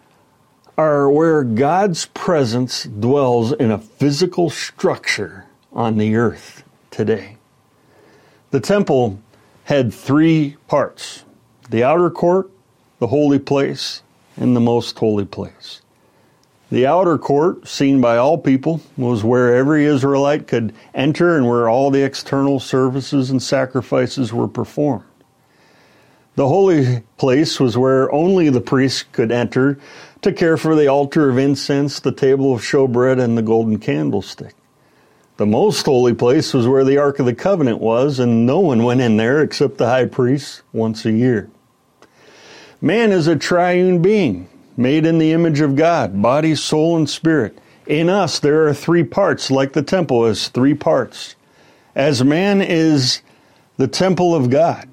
are 0.76 1.10
where 1.10 1.44
God's 1.44 2.06
presence 2.06 2.84
dwells 2.84 3.52
in 3.52 3.70
a 3.70 3.78
physical 3.78 4.50
structure 4.50 5.46
on 5.72 5.98
the 5.98 6.16
earth 6.16 6.64
today. 6.90 7.36
The 8.50 8.60
temple 8.60 9.20
had 9.64 9.92
three 9.92 10.56
parts 10.68 11.24
the 11.70 11.82
outer 11.82 12.10
court, 12.10 12.50
the 12.98 13.06
holy 13.08 13.38
place, 13.38 14.02
and 14.36 14.54
the 14.54 14.60
most 14.60 14.98
holy 14.98 15.24
place. 15.24 15.80
The 16.70 16.86
outer 16.86 17.18
court, 17.18 17.68
seen 17.68 18.00
by 18.00 18.16
all 18.16 18.38
people, 18.38 18.80
was 18.96 19.22
where 19.22 19.54
every 19.54 19.84
Israelite 19.84 20.48
could 20.48 20.72
enter 20.94 21.36
and 21.36 21.46
where 21.48 21.68
all 21.68 21.90
the 21.90 22.02
external 22.02 22.58
services 22.58 23.30
and 23.30 23.42
sacrifices 23.42 24.32
were 24.32 24.48
performed. 24.48 25.04
The 26.36 26.48
holy 26.48 27.04
place 27.16 27.60
was 27.60 27.78
where 27.78 28.12
only 28.12 28.48
the 28.50 28.60
priests 28.60 29.04
could 29.12 29.30
enter 29.30 29.78
to 30.22 30.32
care 30.32 30.56
for 30.56 30.74
the 30.74 30.88
altar 30.88 31.30
of 31.30 31.38
incense, 31.38 32.00
the 32.00 32.10
table 32.10 32.54
of 32.54 32.62
showbread, 32.62 33.22
and 33.22 33.38
the 33.38 33.42
golden 33.42 33.78
candlestick. 33.78 34.54
The 35.36 35.46
most 35.46 35.86
holy 35.86 36.14
place 36.14 36.54
was 36.54 36.66
where 36.66 36.84
the 36.84 36.98
Ark 36.98 37.18
of 37.18 37.26
the 37.26 37.34
Covenant 37.34 37.78
was, 37.78 38.18
and 38.18 38.46
no 38.46 38.58
one 38.58 38.82
went 38.82 39.00
in 39.00 39.16
there 39.16 39.42
except 39.42 39.78
the 39.78 39.86
high 39.86 40.06
priest 40.06 40.62
once 40.72 41.04
a 41.04 41.12
year. 41.12 41.50
Man 42.84 43.12
is 43.12 43.28
a 43.28 43.34
triune 43.34 44.02
being 44.02 44.46
made 44.76 45.06
in 45.06 45.16
the 45.16 45.32
image 45.32 45.62
of 45.62 45.74
God, 45.74 46.20
body, 46.20 46.54
soul, 46.54 46.98
and 46.98 47.08
spirit. 47.08 47.56
In 47.86 48.10
us, 48.10 48.38
there 48.38 48.66
are 48.66 48.74
three 48.74 49.02
parts, 49.02 49.50
like 49.50 49.72
the 49.72 49.80
temple 49.80 50.26
is 50.26 50.48
three 50.48 50.74
parts. 50.74 51.34
As 51.94 52.22
man 52.22 52.60
is 52.60 53.22
the 53.78 53.88
temple 53.88 54.34
of 54.34 54.50
God, 54.50 54.86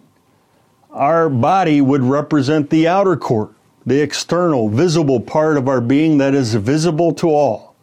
our 0.91 1.27
body 1.27 1.81
would 1.81 2.01
represent 2.01 2.69
the 2.69 2.87
outer 2.87 3.17
court, 3.17 3.51
the 3.85 4.01
external, 4.01 4.69
visible 4.69 5.19
part 5.19 5.57
of 5.57 5.67
our 5.67 5.81
being 5.81 6.17
that 6.19 6.33
is 6.33 6.55
visible 6.55 7.13
to 7.15 7.27
all. 7.27 7.75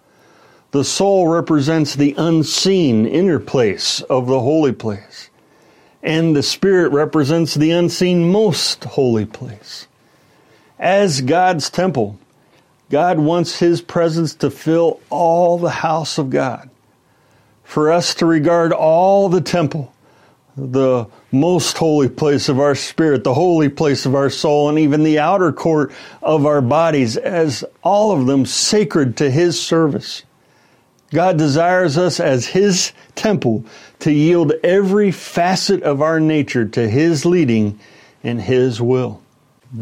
The 0.70 0.84
soul 0.84 1.28
represents 1.28 1.94
the 1.94 2.14
unseen 2.16 3.04
inner 3.04 3.38
place 3.38 4.00
of 4.00 4.26
the 4.26 4.40
holy 4.40 4.72
place. 4.72 5.28
And 6.02 6.34
the 6.34 6.42
spirit 6.42 6.92
represents 6.92 7.52
the 7.52 7.72
unseen 7.72 8.32
most 8.32 8.84
holy 8.84 9.26
place 9.26 9.86
as 10.78 11.20
God's 11.20 11.70
temple, 11.70 12.18
God 12.90 13.18
wants 13.18 13.58
His 13.58 13.80
presence 13.82 14.34
to 14.36 14.50
fill 14.50 15.00
all 15.10 15.58
the 15.58 15.70
house 15.70 16.18
of 16.18 16.30
God. 16.30 16.70
For 17.64 17.92
us 17.92 18.14
to 18.14 18.26
regard 18.26 18.72
all 18.72 19.28
the 19.28 19.42
temple, 19.42 19.92
the 20.56 21.06
most 21.30 21.76
holy 21.76 22.08
place 22.08 22.48
of 22.48 22.58
our 22.58 22.74
spirit, 22.74 23.24
the 23.24 23.34
holy 23.34 23.68
place 23.68 24.06
of 24.06 24.14
our 24.14 24.30
soul, 24.30 24.68
and 24.68 24.78
even 24.78 25.04
the 25.04 25.18
outer 25.18 25.52
court 25.52 25.92
of 26.22 26.46
our 26.46 26.60
bodies 26.60 27.16
as 27.16 27.64
all 27.82 28.12
of 28.12 28.26
them 28.26 28.46
sacred 28.46 29.16
to 29.18 29.30
His 29.30 29.60
service. 29.60 30.22
God 31.10 31.38
desires 31.38 31.96
us 31.96 32.20
as 32.20 32.46
His 32.46 32.92
temple 33.14 33.64
to 34.00 34.12
yield 34.12 34.52
every 34.62 35.10
facet 35.10 35.82
of 35.82 36.02
our 36.02 36.20
nature 36.20 36.66
to 36.66 36.88
His 36.88 37.24
leading 37.24 37.78
and 38.22 38.40
His 38.40 38.80
will. 38.80 39.22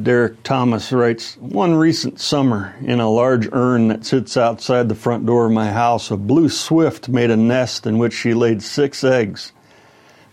Derek 0.03 0.43
Thomas 0.43 0.91
writes 0.91 1.37
One 1.37 1.77
recent 1.77 2.19
summer, 2.19 2.75
in 2.81 2.99
a 2.99 3.09
large 3.09 3.49
urn 3.53 3.87
that 3.89 4.05
sits 4.05 4.37
outside 4.37 4.89
the 4.89 4.97
front 4.97 5.27
door 5.27 5.47
of 5.47 5.53
my 5.53 5.71
house, 5.71 6.11
a 6.11 6.17
blue 6.17 6.49
swift 6.49 7.09
made 7.09 7.31
a 7.31 7.37
nest 7.37 7.87
in 7.87 7.99
which 7.99 8.13
she 8.13 8.35
laid 8.35 8.65
six 8.65 9.05
eggs. 9.05 9.53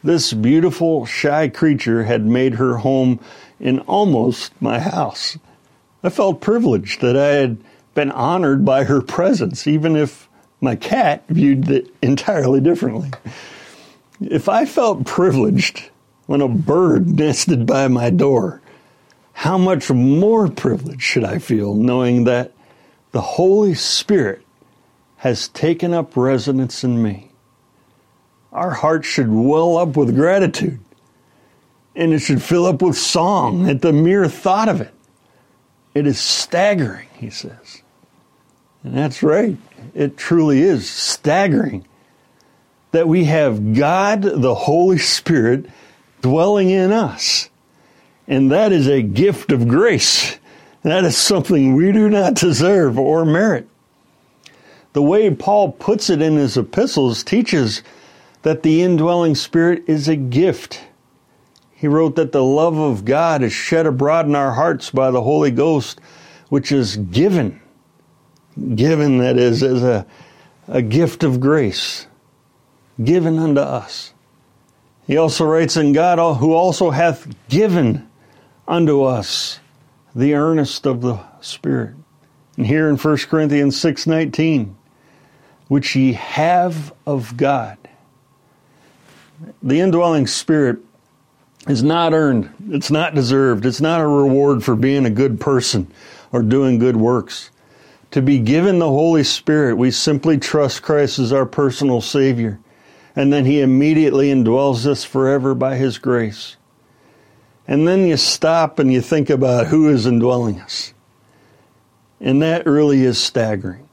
This 0.03 0.33
beautiful, 0.33 1.05
shy 1.05 1.49
creature 1.49 2.03
had 2.03 2.25
made 2.25 2.55
her 2.55 2.77
home 2.77 3.19
in 3.59 3.79
almost 3.81 4.59
my 4.59 4.79
house. 4.79 5.37
I 6.03 6.09
felt 6.09 6.41
privileged 6.41 7.01
that 7.01 7.15
I 7.15 7.35
had 7.35 7.57
been 7.93 8.11
honored 8.11 8.65
by 8.65 8.85
her 8.85 9.01
presence, 9.03 9.67
even 9.67 9.95
if 9.95 10.27
my 10.61 10.75
cat 10.75 11.25
viewed 11.29 11.69
it 11.69 11.93
entirely 12.01 12.59
differently. 12.59 13.11
If 14.19 14.49
I 14.49 14.65
felt 14.65 15.05
privileged 15.05 15.91
when 16.25 16.41
a 16.41 16.47
bird 16.47 17.07
nested 17.19 17.67
by 17.67 17.87
my 17.87 18.09
door, 18.09 18.62
how 19.34 19.58
much 19.58 19.89
more 19.91 20.48
privileged 20.48 21.02
should 21.02 21.24
I 21.24 21.39
feel 21.39 21.74
knowing 21.74 22.24
that 22.24 22.54
the 23.12 23.22
Holy 23.22 23.74
Spirit 23.74 24.46
has 25.17 25.50
taken 25.50 25.93
up 25.93 26.15
residence 26.15 26.84
in 26.84 27.02
me? 27.02 27.32
Our 28.52 28.72
hearts 28.72 29.08
should 29.08 29.30
well 29.30 29.78
up 29.78 29.98
with 29.98 30.15
gratitude, 30.15 30.80
and 31.96 32.13
it 32.13 32.19
should 32.19 32.41
fill 32.41 32.65
up 32.65 32.82
with 32.82 32.96
song 32.96 33.67
at 33.67 33.82
the 33.82 33.91
mere 33.91 34.28
thought 34.30 34.69
of 34.69 34.80
it. 34.80 34.93
It 35.96 36.08
is 36.08 36.19
staggering, 36.19 37.10
he 37.15 37.30
says. 37.30 37.82
And 38.84 38.96
that's 38.96 39.24
right, 39.24 39.58
it 39.93 40.17
truly 40.17 40.62
is 40.62 40.89
staggering 40.89 41.88
that 42.91 43.08
we 43.08 43.26
have 43.26 43.74
God, 43.74 44.22
the 44.22 44.56
Holy 44.56 45.00
Spirit, 45.00 45.65
dwelling 46.22 46.69
in 46.69 46.91
us. 46.91 47.50
And 48.27 48.51
that 48.51 48.71
is 48.71 48.88
a 48.88 49.01
gift 49.01 49.51
of 49.51 49.67
grace. 49.67 50.38
That 50.83 51.03
is 51.05 51.17
something 51.17 51.75
we 51.75 51.91
do 51.91 52.09
not 52.09 52.36
deserve 52.36 52.97
or 52.99 53.25
merit. 53.25 53.67
The 54.93 55.01
way 55.01 55.33
Paul 55.33 55.71
puts 55.71 56.09
it 56.09 56.21
in 56.21 56.36
his 56.36 56.55
epistles 56.55 57.23
teaches 57.23 57.81
that 58.43 58.63
the 58.63 58.83
indwelling 58.83 59.36
spirit 59.36 59.83
is 59.88 60.07
a 60.07 60.15
gift. 60.15 60.81
He 61.73 61.88
wrote 61.88 62.15
that 62.15 62.31
the 62.31 62.43
love 62.43 62.77
of 62.77 63.03
God 63.03 63.41
is 63.41 63.51
shed 63.51 63.86
abroad 63.86 64.25
in 64.25 64.36
our 64.36 64.53
hearts 64.53 64.89
by 64.91 65.12
the 65.12 65.21
Holy 65.21 65.51
Ghost, 65.51 65.99
which 66.49 66.71
is 66.71 66.97
given. 66.97 67.59
Given, 68.75 69.17
that 69.17 69.38
is, 69.38 69.63
as 69.63 69.81
a, 69.83 70.05
a 70.67 70.81
gift 70.81 71.23
of 71.23 71.39
grace, 71.39 72.07
given 73.03 73.39
unto 73.39 73.62
us. 73.62 74.13
He 75.07 75.17
also 75.17 75.45
writes, 75.45 75.75
In 75.75 75.91
God 75.91 76.38
who 76.38 76.53
also 76.53 76.91
hath 76.91 77.27
given 77.49 78.07
unto 78.67 79.04
us 79.04 79.60
the 80.15 80.34
earnest 80.34 80.86
of 80.86 81.02
the 81.02 81.19
Spirit. 81.41 81.95
And 82.58 82.65
here 82.65 82.88
in 82.89 82.97
1 82.97 83.30
Corinthians 83.30 83.80
6:19, 83.80 84.76
which 85.67 85.95
ye 85.95 86.13
have 86.13 86.93
of 87.06 87.36
God. 87.36 87.78
The 89.62 89.80
indwelling 89.80 90.28
spirit 90.28 90.78
is 91.67 91.84
not 91.84 92.13
earned. 92.13 92.49
It's 92.69 92.91
not 92.91 93.15
deserved. 93.15 93.65
It's 93.65 93.82
not 93.82 94.02
a 94.02 94.08
reward 94.08 94.63
for 94.63 94.76
being 94.76 95.06
a 95.06 95.10
good 95.10 95.39
person 95.39 95.88
or 96.32 96.41
doing 96.41 96.78
good 96.78 96.97
works. 96.97 97.49
To 98.12 98.21
be 98.21 98.38
given 98.38 98.80
the 98.80 98.89
Holy 98.89 99.23
Spirit, 99.23 99.76
we 99.76 99.89
simply 99.89 100.38
trust 100.38 100.84
Christ 100.84 101.17
as 101.17 101.34
our 101.34 101.45
personal 101.45 102.02
Savior, 102.02 102.60
and 103.15 103.34
then 103.34 103.45
He 103.45 103.60
immediately 103.60 104.30
indwells 104.32 104.86
us 104.86 105.04
forever 105.04 105.56
by 105.56 105.76
His 105.76 105.97
grace. 105.97 106.56
And 107.67 107.88
then 107.88 108.06
you 108.06 108.17
stop 108.17 108.80
and 108.80 108.91
you 108.91 109.02
think 109.02 109.30
about 109.30 109.67
who 109.67 109.89
is 109.89 110.06
indwelling 110.06 110.60
us. 110.60 110.93
And 112.19 112.41
that 112.41 112.65
really 112.65 113.04
is 113.04 113.17
staggering. 113.17 113.88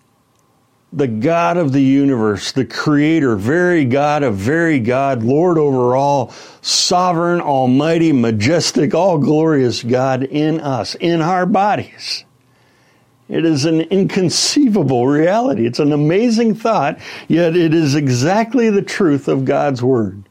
The 0.93 1.07
God 1.07 1.57
of 1.57 1.73
the 1.73 1.83
universe, 1.83 2.51
the 2.51 2.65
creator, 2.65 3.37
very 3.37 3.85
God 3.85 4.25
of 4.25 4.35
very 4.35 4.81
God, 4.81 5.23
Lord 5.23 5.57
over 5.57 5.95
all, 5.95 6.33
sovereign, 6.63 7.41
almighty, 7.41 8.13
majestic, 8.13 8.93
all 8.93 9.19
glorious 9.19 9.85
God 9.85 10.25
in 10.25 10.61
us, 10.61 10.97
in 10.97 11.21
our 11.21 11.47
bodies. 11.47 12.25
It 13.29 13.45
is 13.45 13.65
an 13.65 13.83
inconceivable 13.83 15.07
reality. 15.07 15.65
It's 15.65 15.79
an 15.79 15.93
amazing 15.93 16.57
thought, 16.57 16.99
yet 17.29 17.55
it 17.55 17.73
is 17.73 17.95
exactly 17.95 18.69
the 18.71 18.83
truth 18.83 19.29
of 19.29 19.45
God's 19.45 19.81
Word. 19.85 20.25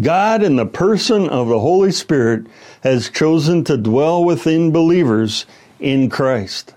God, 0.00 0.42
in 0.42 0.56
the 0.56 0.66
person 0.66 1.28
of 1.28 1.48
the 1.48 1.60
Holy 1.60 1.92
Spirit, 1.92 2.46
has 2.82 3.08
chosen 3.08 3.64
to 3.64 3.76
dwell 3.76 4.24
within 4.24 4.72
believers 4.72 5.46
in 5.80 6.10
Christ. 6.10 6.74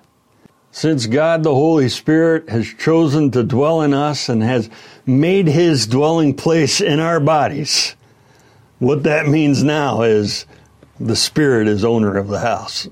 Since 0.72 1.08
God 1.08 1.44
the 1.44 1.54
Holy 1.54 1.90
Spirit 1.90 2.50
has 2.50 2.68
chosen 2.68 3.32
to 3.32 3.44
dwell 3.44 3.82
in 3.82 3.94
us 3.94 4.30
and 4.30 4.44
has 4.44 4.70
made 5.06 5.48
his 5.48 5.88
dwelling 5.88 6.36
place 6.36 6.80
in 6.80 7.00
our 7.00 7.20
bodies, 7.20 7.96
what 8.78 9.04
that 9.04 9.28
means 9.28 9.64
now 9.64 10.04
is 10.04 10.46
the 11.00 11.16
Spirit 11.16 11.68
is 11.68 11.84
owner 11.84 12.18
of 12.18 12.28
the 12.28 12.40
house. 12.40 12.88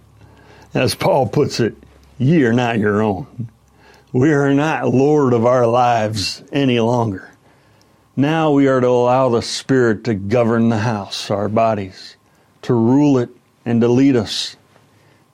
As 0.73 0.95
Paul 0.95 1.27
puts 1.27 1.59
it, 1.59 1.75
ye 2.17 2.43
are 2.43 2.53
not 2.53 2.79
your 2.79 3.01
own. 3.01 3.49
We 4.11 4.33
are 4.33 4.53
not 4.53 4.89
Lord 4.89 5.33
of 5.33 5.45
our 5.45 5.67
lives 5.67 6.43
any 6.51 6.79
longer. 6.79 7.26
Now 8.19 8.49
we 8.49 8.65
are 8.67 8.81
to 8.81 8.87
allow 8.87 9.29
the 9.29 9.43
Spirit 9.43 10.05
to 10.05 10.15
govern 10.15 10.69
the 10.69 10.79
house, 10.79 11.29
our 11.29 11.47
bodies, 11.47 12.17
to 12.63 12.73
rule 12.73 13.19
it 13.19 13.29
and 13.63 13.79
to 13.81 13.87
lead 13.87 14.15
us. 14.15 14.57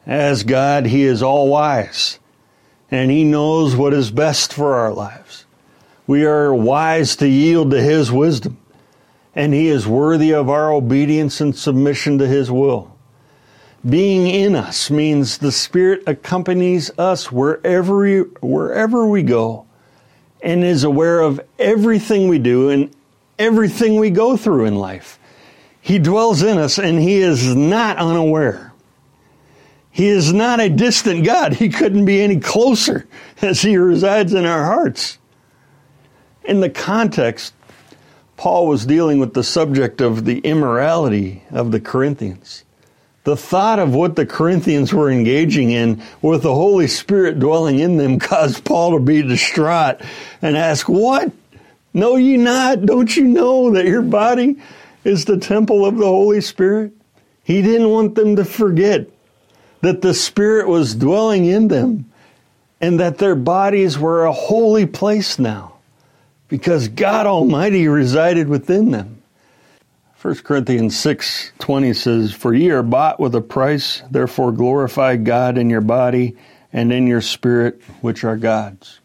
As 0.06 0.44
God, 0.44 0.88
He 0.88 1.04
is 1.04 1.24
all 1.24 1.48
wise 1.48 2.20
and 2.92 3.10
He 3.10 3.24
knows 3.24 3.74
what 3.74 3.94
is 3.94 4.12
best 4.12 4.52
for 4.52 4.76
our 4.76 4.92
lives. 4.92 5.46
We 6.08 6.26
are 6.26 6.54
wise 6.54 7.16
to 7.16 7.28
yield 7.28 7.72
to 7.72 7.82
His 7.82 8.12
wisdom, 8.12 8.58
and 9.34 9.54
He 9.54 9.70
is 9.70 9.88
worthy 9.88 10.34
of 10.34 10.50
our 10.50 10.70
obedience 10.70 11.40
and 11.40 11.56
submission 11.56 12.18
to 12.18 12.28
His 12.28 12.52
will. 12.52 12.98
Being 13.90 14.28
in 14.28 14.56
us 14.56 14.92
means 14.92 15.38
the 15.38 15.54
Spirit 15.54 16.04
accompanies 16.06 16.92
us 16.98 17.32
wherever 17.32 18.00
we, 18.00 18.20
wherever 18.42 19.08
we 19.08 19.24
go 19.24 19.68
and 20.44 20.64
is 20.64 20.84
aware 20.84 21.22
of 21.22 21.42
everything 21.58 22.28
we 22.28 22.38
do 22.38 22.70
and 22.70 22.94
everything 23.40 23.98
we 23.98 24.10
go 24.10 24.38
through 24.38 24.66
in 24.66 24.76
life. 24.76 25.18
He 25.82 25.98
dwells 25.98 26.44
in 26.44 26.58
us 26.58 26.78
and 26.78 27.00
He 27.00 27.16
is 27.16 27.56
not 27.56 27.98
unaware. 27.98 28.74
He 29.90 30.08
is 30.08 30.34
not 30.34 30.60
a 30.60 30.70
distant 30.70 31.26
God. 31.26 31.54
He 31.54 31.70
couldn't 31.70 32.06
be 32.06 32.22
any 32.22 32.40
closer 32.40 33.08
as 33.42 33.62
He 33.62 33.78
resides 33.78 34.34
in 34.34 34.46
our 34.46 34.66
hearts. 34.66 35.18
In 36.44 36.60
the 36.60 36.70
context, 36.70 37.54
Paul 38.36 38.68
was 38.68 38.86
dealing 38.86 39.20
with 39.20 39.34
the 39.34 39.44
subject 39.44 40.02
of 40.02 40.26
the 40.26 40.40
immorality 40.40 41.44
of 41.52 41.72
the 41.72 41.80
Corinthians. 41.80 42.66
The 43.24 43.38
thought 43.38 43.80
of 43.80 43.96
what 43.96 44.16
the 44.16 44.26
Corinthians 44.26 44.94
were 44.94 45.10
engaging 45.10 45.72
in 45.72 46.04
with 46.22 46.44
the 46.44 46.54
Holy 46.54 46.88
Spirit 46.88 47.40
dwelling 47.40 47.80
in 47.80 47.98
them 47.98 48.20
caused 48.20 48.66
Paul 48.66 48.98
to 48.98 49.00
be 49.00 49.22
distraught 49.22 50.02
and 50.42 50.58
ask, 50.58 50.88
What? 50.90 51.32
Know 51.94 52.16
ye 52.16 52.38
not? 52.38 52.86
Don't 52.86 53.16
you 53.16 53.24
know 53.26 53.72
that 53.72 53.86
your 53.86 54.02
body 54.02 54.58
is 55.04 55.26
the 55.26 55.38
temple 55.38 55.86
of 55.86 55.98
the 55.98 56.06
Holy 56.06 56.42
Spirit? 56.42 56.92
He 57.44 57.62
didn't 57.62 57.90
want 57.90 58.16
them 58.16 58.36
to 58.38 58.46
forget 58.46 59.08
that 59.82 60.02
the 60.02 60.14
Spirit 60.14 60.68
was 60.68 60.96
dwelling 60.96 61.46
in 61.46 61.68
them 61.68 62.10
and 62.82 63.00
that 63.00 63.18
their 63.18 63.36
bodies 63.36 64.00
were 64.00 64.26
a 64.26 64.34
holy 64.34 64.86
place 64.86 65.38
now 65.38 65.74
because 66.48 66.88
God 66.88 67.26
Almighty 67.26 67.88
resided 67.88 68.48
within 68.48 68.92
them. 68.92 69.23
1 70.24 70.46
Corinthians 70.46 70.96
6:20 70.96 71.94
says, 71.94 72.32
"For 72.32 72.54
ye 72.54 72.70
are 72.70 72.82
bought 72.82 73.20
with 73.20 73.36
a 73.36 73.42
price, 73.42 74.04
therefore 74.10 74.54
glorify 74.54 75.18
God 75.18 75.58
in 75.58 75.70
your 75.70 75.82
body 75.82 76.38
and 76.72 76.94
in 76.94 77.08
your 77.08 77.20
spirit, 77.20 77.82
which 78.00 78.24
are 78.24 78.38
God's." 78.38 79.02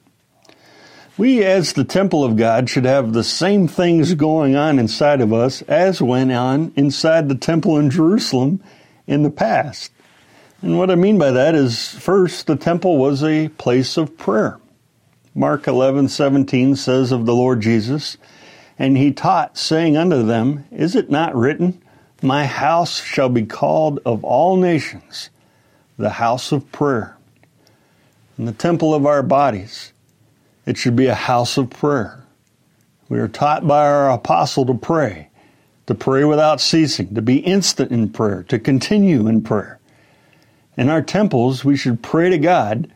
We, 1.17 1.43
as 1.43 1.73
the 1.73 1.83
temple 1.83 2.23
of 2.23 2.37
God, 2.37 2.71
should 2.71 2.85
have 2.85 3.13
the 3.13 3.25
same 3.25 3.67
things 3.67 4.15
going 4.15 4.55
on 4.55 4.79
inside 4.79 5.21
of 5.21 5.33
us 5.33 5.63
as 5.63 6.01
went 6.01 6.31
on 6.31 6.71
inside 6.77 7.29
the 7.29 7.35
temple 7.35 7.77
in 7.79 7.91
Jerusalem 7.91 8.61
in 9.09 9.25
the 9.25 9.31
past. 9.31 9.91
And 10.63 10.79
what 10.79 10.89
I 10.89 10.95
mean 10.95 11.19
by 11.19 11.33
that 11.33 11.57
is 11.57 11.89
first, 11.99 12.47
the 12.47 12.55
temple 12.55 12.97
was 12.97 13.25
a 13.25 13.49
place 13.59 13.97
of 13.97 14.17
prayer. 14.17 14.59
Mark 15.35 15.67
11:17 15.67 16.77
says 16.77 17.11
of 17.11 17.27
the 17.27 17.35
Lord 17.35 17.61
Jesus, 17.61 18.19
And 18.79 18.97
he 18.97 19.13
taught, 19.13 19.59
saying 19.59 19.97
unto 19.97 20.23
them, 20.23 20.65
Is 20.71 20.95
it 20.95 21.11
not 21.11 21.35
written, 21.35 21.83
My 22.23 22.47
house 22.47 23.01
shall 23.01 23.29
be 23.29 23.45
called 23.45 24.01
of 24.07 24.25
all 24.25 24.57
nations 24.57 25.31
the 25.97 26.11
house 26.11 26.53
of 26.53 26.71
prayer? 26.71 27.17
In 28.39 28.45
the 28.45 28.53
temple 28.53 28.95
of 28.95 29.05
our 29.05 29.23
bodies, 29.23 29.93
it 30.65 30.77
should 30.77 30.95
be 30.95 31.07
a 31.07 31.15
house 31.15 31.59
of 31.59 31.71
prayer. 31.71 32.25
We 33.09 33.19
are 33.19 33.29
taught 33.29 33.67
by 33.67 33.87
our 33.87 34.11
apostle 34.11 34.67
to 34.67 34.75
pray, 34.75 35.29
to 35.87 35.95
pray 35.95 36.25
without 36.25 36.61
ceasing, 36.61 37.15
to 37.15 37.23
be 37.23 37.39
instant 37.39 37.91
in 37.91 38.11
prayer, 38.11 38.45
to 38.45 38.59
continue 38.59 39.27
in 39.27 39.43
prayer 39.43 39.79
in 40.79 40.89
our 40.89 41.03
temples, 41.03 41.65
we 41.65 41.77
should 41.77 42.03
pray 42.03 42.31
to 42.31 42.39
God 42.39 42.91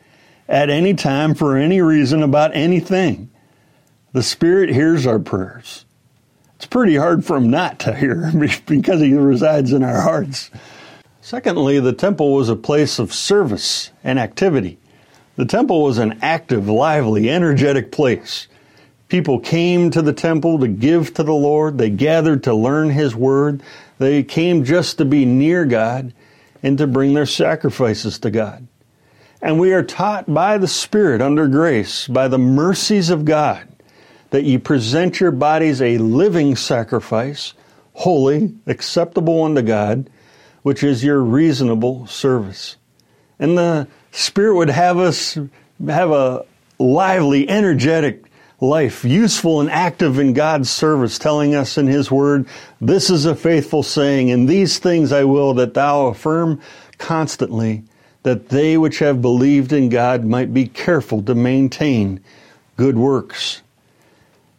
at 0.49 0.71
any 0.71 0.95
time 0.95 1.35
for 1.35 1.57
any 1.57 1.81
reason 1.83 2.23
about 2.23 2.55
anything. 2.55 3.29
The 4.13 4.23
Spirit 4.23 4.71
hears 4.71 5.07
our 5.07 5.19
prayers. 5.19 5.87
It's 6.57 6.67
pretty 6.67 6.97
hard 6.97 7.25
for 7.25 7.37
Him 7.37 7.51
not 7.51 7.79
to 7.81 7.95
hear 7.95 8.31
because 8.67 9.01
He 9.01 9.15
resides 9.15 9.73
in 9.73 9.83
our 9.83 10.03
hearts. 10.03 10.51
Secondly, 11.21 11.81
the 11.81 11.93
temple 11.93 12.35
was 12.35 12.49
a 12.49 12.57
place 12.57 12.99
of 12.99 13.15
service 13.15 13.91
and 14.05 14.19
activity. 14.19 14.79
The 15.37 15.47
temple 15.47 15.83
was 15.83 15.99
an 15.99 16.19
active, 16.21 16.69
lively, 16.69 17.31
energetic 17.31 17.91
place. 17.91 18.49
People 19.09 19.41
came 19.41 19.91
to 19.91 20.03
the 20.03 20.13
temple 20.13 20.59
to 20.59 20.69
give 20.69 21.15
to 21.15 21.23
the 21.23 21.33
Lord. 21.33 21.79
They 21.79 21.91
gathered 21.91 22.45
to 22.45 22.55
learn 22.55 22.91
His 22.91 23.15
Word. 23.15 23.63
They 23.99 24.23
came 24.23 24.65
just 24.65 24.99
to 24.99 25.05
be 25.05 25.25
near 25.25 25.65
God 25.65 26.13
and 26.63 26.77
to 26.79 26.87
bring 26.87 27.15
their 27.15 27.27
sacrifices 27.27 28.19
to 28.21 28.31
God. 28.31 28.67
And 29.41 29.59
we 29.59 29.73
are 29.73 29.83
taught 29.83 30.33
by 30.33 30.59
the 30.59 30.69
Spirit 30.69 31.21
under 31.21 31.49
grace, 31.49 32.07
by 32.07 32.29
the 32.29 32.39
mercies 32.39 33.11
of 33.11 33.25
God, 33.25 33.67
that 34.33 34.45
you 34.45 34.59
present 34.59 35.21
your 35.21 35.31
bodies 35.31 35.83
a 35.83 35.99
living 35.99 36.57
sacrifice, 36.57 37.53
holy, 37.93 38.55
acceptable 38.67 39.45
unto 39.45 39.61
God, 39.61 40.09
which 40.63 40.83
is 40.83 41.05
your 41.05 41.21
reasonable 41.21 42.07
service. 42.07 42.77
And 43.39 43.59
the 43.59 43.87
Spirit 44.11 44.57
would 44.57 44.71
have 44.71 44.99
us 44.99 45.39
have 45.87 46.11
a 46.11 46.47
lively, 46.79 47.47
energetic 47.49 48.25
life, 48.59 49.05
useful 49.05 49.61
and 49.61 49.71
active 49.71 50.19
in 50.19 50.33
God's 50.33 50.71
service, 50.71 51.19
telling 51.19 51.55
us 51.55 51.77
in 51.77 51.87
His 51.87 52.11
Word, 52.11 52.47
This 52.81 53.11
is 53.11 53.27
a 53.27 53.35
faithful 53.35 53.83
saying, 53.83 54.31
and 54.31 54.49
these 54.49 54.79
things 54.79 55.13
I 55.13 55.25
will 55.25 55.53
that 55.55 55.75
thou 55.75 56.07
affirm 56.07 56.61
constantly, 56.97 57.83
that 58.23 58.49
they 58.49 58.79
which 58.79 59.01
have 59.01 59.21
believed 59.21 59.75
in 59.75 59.91
God 59.91 60.25
might 60.25 60.55
be 60.55 60.69
careful 60.69 61.23
to 61.25 61.35
maintain 61.35 62.21
good 62.77 62.97
works. 62.97 63.62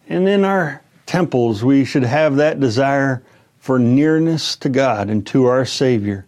And 0.07 0.27
in 0.27 0.43
our 0.45 0.81
temples, 1.05 1.63
we 1.63 1.85
should 1.85 2.03
have 2.03 2.35
that 2.37 2.59
desire 2.59 3.23
for 3.59 3.79
nearness 3.79 4.55
to 4.57 4.69
God 4.69 5.09
and 5.09 5.25
to 5.27 5.45
our 5.45 5.65
Savior, 5.65 6.25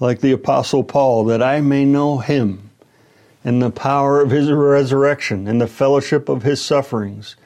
like 0.00 0.20
the 0.20 0.32
Apostle 0.32 0.84
Paul, 0.84 1.24
that 1.26 1.42
I 1.42 1.60
may 1.60 1.84
know 1.84 2.18
Him 2.18 2.70
and 3.44 3.60
the 3.60 3.70
power 3.70 4.20
of 4.20 4.30
his 4.30 4.50
resurrection 4.50 5.46
and 5.46 5.60
the 5.60 5.66
fellowship 5.66 6.28
of 6.28 6.42
his 6.42 6.64
sufferings, 6.64 7.36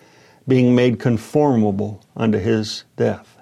being 0.46 0.74
made 0.74 1.00
conformable 1.00 2.02
unto 2.16 2.38
his 2.38 2.84
death. 2.96 3.36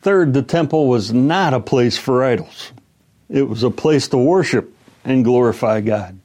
Third, 0.00 0.32
the 0.32 0.42
temple 0.42 0.88
was 0.88 1.12
not 1.12 1.54
a 1.54 1.60
place 1.60 1.98
for 1.98 2.24
idols. 2.24 2.72
It 3.28 3.48
was 3.48 3.62
a 3.62 3.70
place 3.70 4.08
to 4.08 4.18
worship 4.18 4.74
and 5.04 5.24
glorify 5.24 5.82
God. 5.82 6.18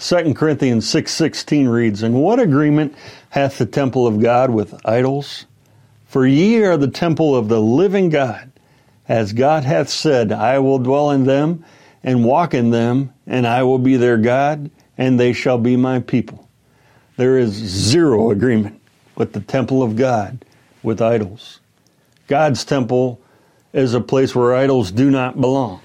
2 0.00 0.34
Corinthians 0.34 0.88
6:16 0.88 1.68
reads, 1.68 2.02
"And 2.02 2.14
what 2.14 2.40
agreement 2.40 2.94
hath 3.28 3.58
the 3.58 3.66
temple 3.66 4.06
of 4.06 4.18
God 4.18 4.48
with 4.48 4.74
idols? 4.86 5.44
For 6.06 6.26
ye 6.26 6.62
are 6.62 6.78
the 6.78 6.88
temple 6.88 7.36
of 7.36 7.48
the 7.48 7.60
living 7.60 8.08
God. 8.08 8.50
As 9.06 9.34
God 9.34 9.64
hath 9.64 9.90
said, 9.90 10.32
I 10.32 10.58
will 10.58 10.78
dwell 10.78 11.10
in 11.10 11.24
them 11.24 11.64
and 12.02 12.24
walk 12.24 12.54
in 12.54 12.70
them, 12.70 13.10
and 13.26 13.46
I 13.46 13.62
will 13.62 13.78
be 13.78 13.98
their 13.98 14.16
God, 14.16 14.70
and 14.96 15.20
they 15.20 15.34
shall 15.34 15.58
be 15.58 15.76
my 15.76 15.98
people." 15.98 16.48
There 17.18 17.36
is 17.36 17.50
zero 17.50 18.30
agreement 18.30 18.80
with 19.16 19.34
the 19.34 19.40
temple 19.40 19.82
of 19.82 19.96
God 19.96 20.46
with 20.82 21.02
idols. 21.02 21.60
God's 22.26 22.64
temple 22.64 23.20
is 23.74 23.92
a 23.92 24.00
place 24.00 24.34
where 24.34 24.56
idols 24.56 24.90
do 24.90 25.10
not 25.10 25.42
belong. 25.42 25.80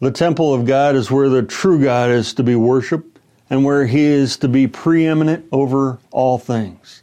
The 0.00 0.10
temple 0.10 0.52
of 0.52 0.66
God 0.66 0.96
is 0.96 1.08
where 1.12 1.28
the 1.28 1.42
true 1.42 1.80
God 1.80 2.10
is 2.10 2.34
to 2.34 2.42
be 2.42 2.56
worshiped 2.56 3.11
and 3.52 3.66
where 3.66 3.84
he 3.84 4.02
is 4.02 4.38
to 4.38 4.48
be 4.48 4.66
preeminent 4.66 5.44
over 5.52 5.98
all 6.10 6.38
things. 6.38 7.02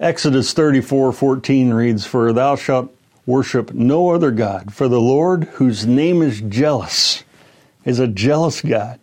Exodus 0.00 0.52
34:14 0.52 1.72
reads, 1.72 2.04
"For 2.04 2.32
thou 2.32 2.56
shalt 2.56 2.92
worship 3.24 3.72
no 3.72 4.10
other 4.10 4.32
god, 4.32 4.74
for 4.74 4.88
the 4.88 5.00
Lord, 5.00 5.44
whose 5.54 5.86
name 5.86 6.22
is 6.22 6.40
jealous, 6.40 7.22
is 7.84 8.00
a 8.00 8.08
jealous 8.08 8.62
God." 8.62 8.98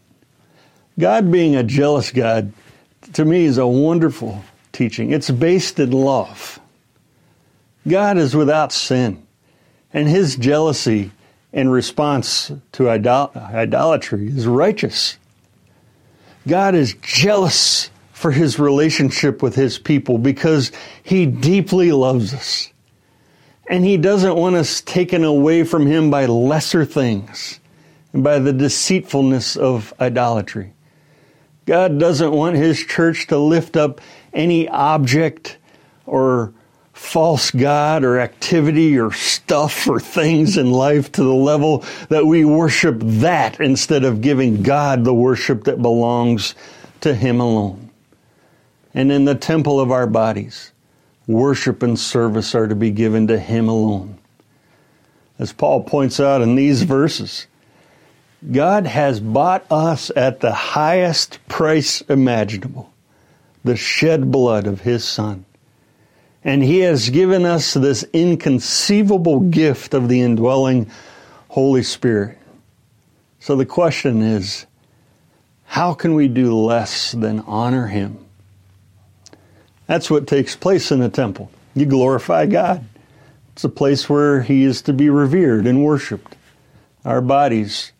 God 0.99 1.31
being 1.31 1.55
a 1.55 1.63
jealous 1.63 2.11
God 2.11 2.51
to 3.13 3.23
me 3.23 3.45
is 3.45 3.57
a 3.57 3.65
wonderful 3.65 4.43
teaching. 4.73 5.13
It's 5.13 5.31
based 5.31 5.79
in 5.79 5.91
love. 5.91 6.59
God 7.87 8.17
is 8.17 8.35
without 8.35 8.73
sin, 8.73 9.19
and 9.93 10.09
his 10.09 10.35
jealousy 10.35 11.11
in 11.53 11.69
response 11.69 12.51
to 12.73 12.89
idol- 12.89 13.31
idolatry 13.35 14.27
is 14.27 14.47
righteous. 14.47 15.15
God 16.47 16.75
is 16.75 16.95
jealous 17.01 17.89
for 18.11 18.31
his 18.31 18.59
relationship 18.59 19.41
with 19.41 19.55
his 19.55 19.77
people 19.77 20.17
because 20.17 20.71
he 21.03 21.25
deeply 21.25 21.91
loves 21.91 22.33
us. 22.33 22.71
And 23.67 23.83
he 23.85 23.97
doesn't 23.97 24.35
want 24.35 24.55
us 24.55 24.81
taken 24.81 25.23
away 25.23 25.63
from 25.63 25.87
him 25.87 26.09
by 26.09 26.25
lesser 26.25 26.85
things 26.85 27.59
and 28.11 28.23
by 28.23 28.39
the 28.39 28.53
deceitfulness 28.53 29.55
of 29.55 29.93
idolatry. 29.99 30.73
God 31.65 31.97
doesn't 31.97 32.31
want 32.31 32.57
his 32.57 32.79
church 32.79 33.27
to 33.27 33.37
lift 33.37 33.77
up 33.77 34.01
any 34.33 34.67
object 34.67 35.57
or 36.05 36.53
false 37.03 37.51
God 37.51 38.03
or 38.03 38.19
activity 38.19 38.97
or 38.97 39.11
stuff 39.11 39.87
or 39.87 39.99
things 39.99 40.57
in 40.57 40.71
life 40.71 41.11
to 41.11 41.21
the 41.21 41.33
level 41.33 41.83
that 42.09 42.25
we 42.25 42.45
worship 42.45 42.95
that 43.01 43.59
instead 43.59 44.03
of 44.05 44.21
giving 44.21 44.63
God 44.63 45.03
the 45.03 45.13
worship 45.13 45.65
that 45.65 45.81
belongs 45.81 46.55
to 47.01 47.13
Him 47.13 47.39
alone. 47.39 47.91
And 48.93 49.11
in 49.11 49.25
the 49.25 49.35
temple 49.35 49.79
of 49.79 49.91
our 49.91 50.07
bodies, 50.07 50.71
worship 51.27 51.83
and 51.83 51.99
service 51.99 52.55
are 52.55 52.67
to 52.67 52.75
be 52.75 52.89
given 52.89 53.27
to 53.27 53.37
Him 53.37 53.67
alone. 53.67 54.17
As 55.37 55.51
Paul 55.51 55.83
points 55.83 56.19
out 56.19 56.41
in 56.41 56.55
these 56.55 56.83
verses, 56.83 57.47
God 58.49 58.87
has 58.87 59.19
bought 59.19 59.65
us 59.69 60.09
at 60.15 60.39
the 60.39 60.53
highest 60.53 61.45
price 61.47 62.01
imaginable 62.01 62.91
the 63.63 63.75
shed 63.75 64.31
blood 64.31 64.67
of 64.67 64.81
His 64.81 65.03
Son. 65.03 65.45
And 66.43 66.63
He 66.63 66.79
has 66.79 67.09
given 67.09 67.45
us 67.45 67.73
this 67.73 68.03
inconceivable 68.13 69.39
gift 69.41 69.93
of 69.93 70.09
the 70.09 70.21
indwelling 70.21 70.89
Holy 71.49 71.83
Spirit. 71.83 72.37
So 73.39 73.55
the 73.55 73.65
question 73.65 74.21
is 74.21 74.65
how 75.65 75.93
can 75.93 76.13
we 76.13 76.27
do 76.27 76.55
less 76.55 77.13
than 77.13 77.39
honor 77.41 77.87
Him? 77.87 78.23
That's 79.87 80.09
what 80.09 80.27
takes 80.27 80.55
place 80.55 80.91
in 80.91 80.99
the 80.99 81.09
temple. 81.09 81.51
You 81.75 81.85
glorify 81.85 82.45
God. 82.45 82.85
It's 83.53 83.63
a 83.63 83.69
place 83.69 84.09
where 84.09 84.41
He 84.41 84.63
is 84.63 84.81
to 84.83 84.93
be 84.93 85.09
revered 85.09 85.67
and 85.67 85.83
worshiped. 85.83 86.35
Our 87.05 87.21
bodies 87.21 87.91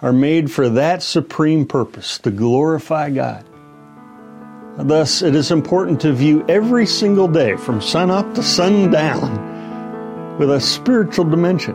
are 0.00 0.12
made 0.12 0.50
for 0.50 0.68
that 0.68 1.02
supreme 1.02 1.66
purpose 1.66 2.18
to 2.18 2.30
glorify 2.30 3.10
God. 3.10 3.44
Thus, 4.78 5.22
it 5.22 5.34
is 5.34 5.50
important 5.50 6.02
to 6.02 6.12
view 6.12 6.44
every 6.48 6.84
single 6.84 7.28
day 7.28 7.56
from 7.56 7.80
sun 7.80 8.10
up 8.10 8.34
to 8.34 8.42
sundown 8.42 10.36
with 10.38 10.50
a 10.50 10.60
spiritual 10.60 11.24
dimension. 11.24 11.74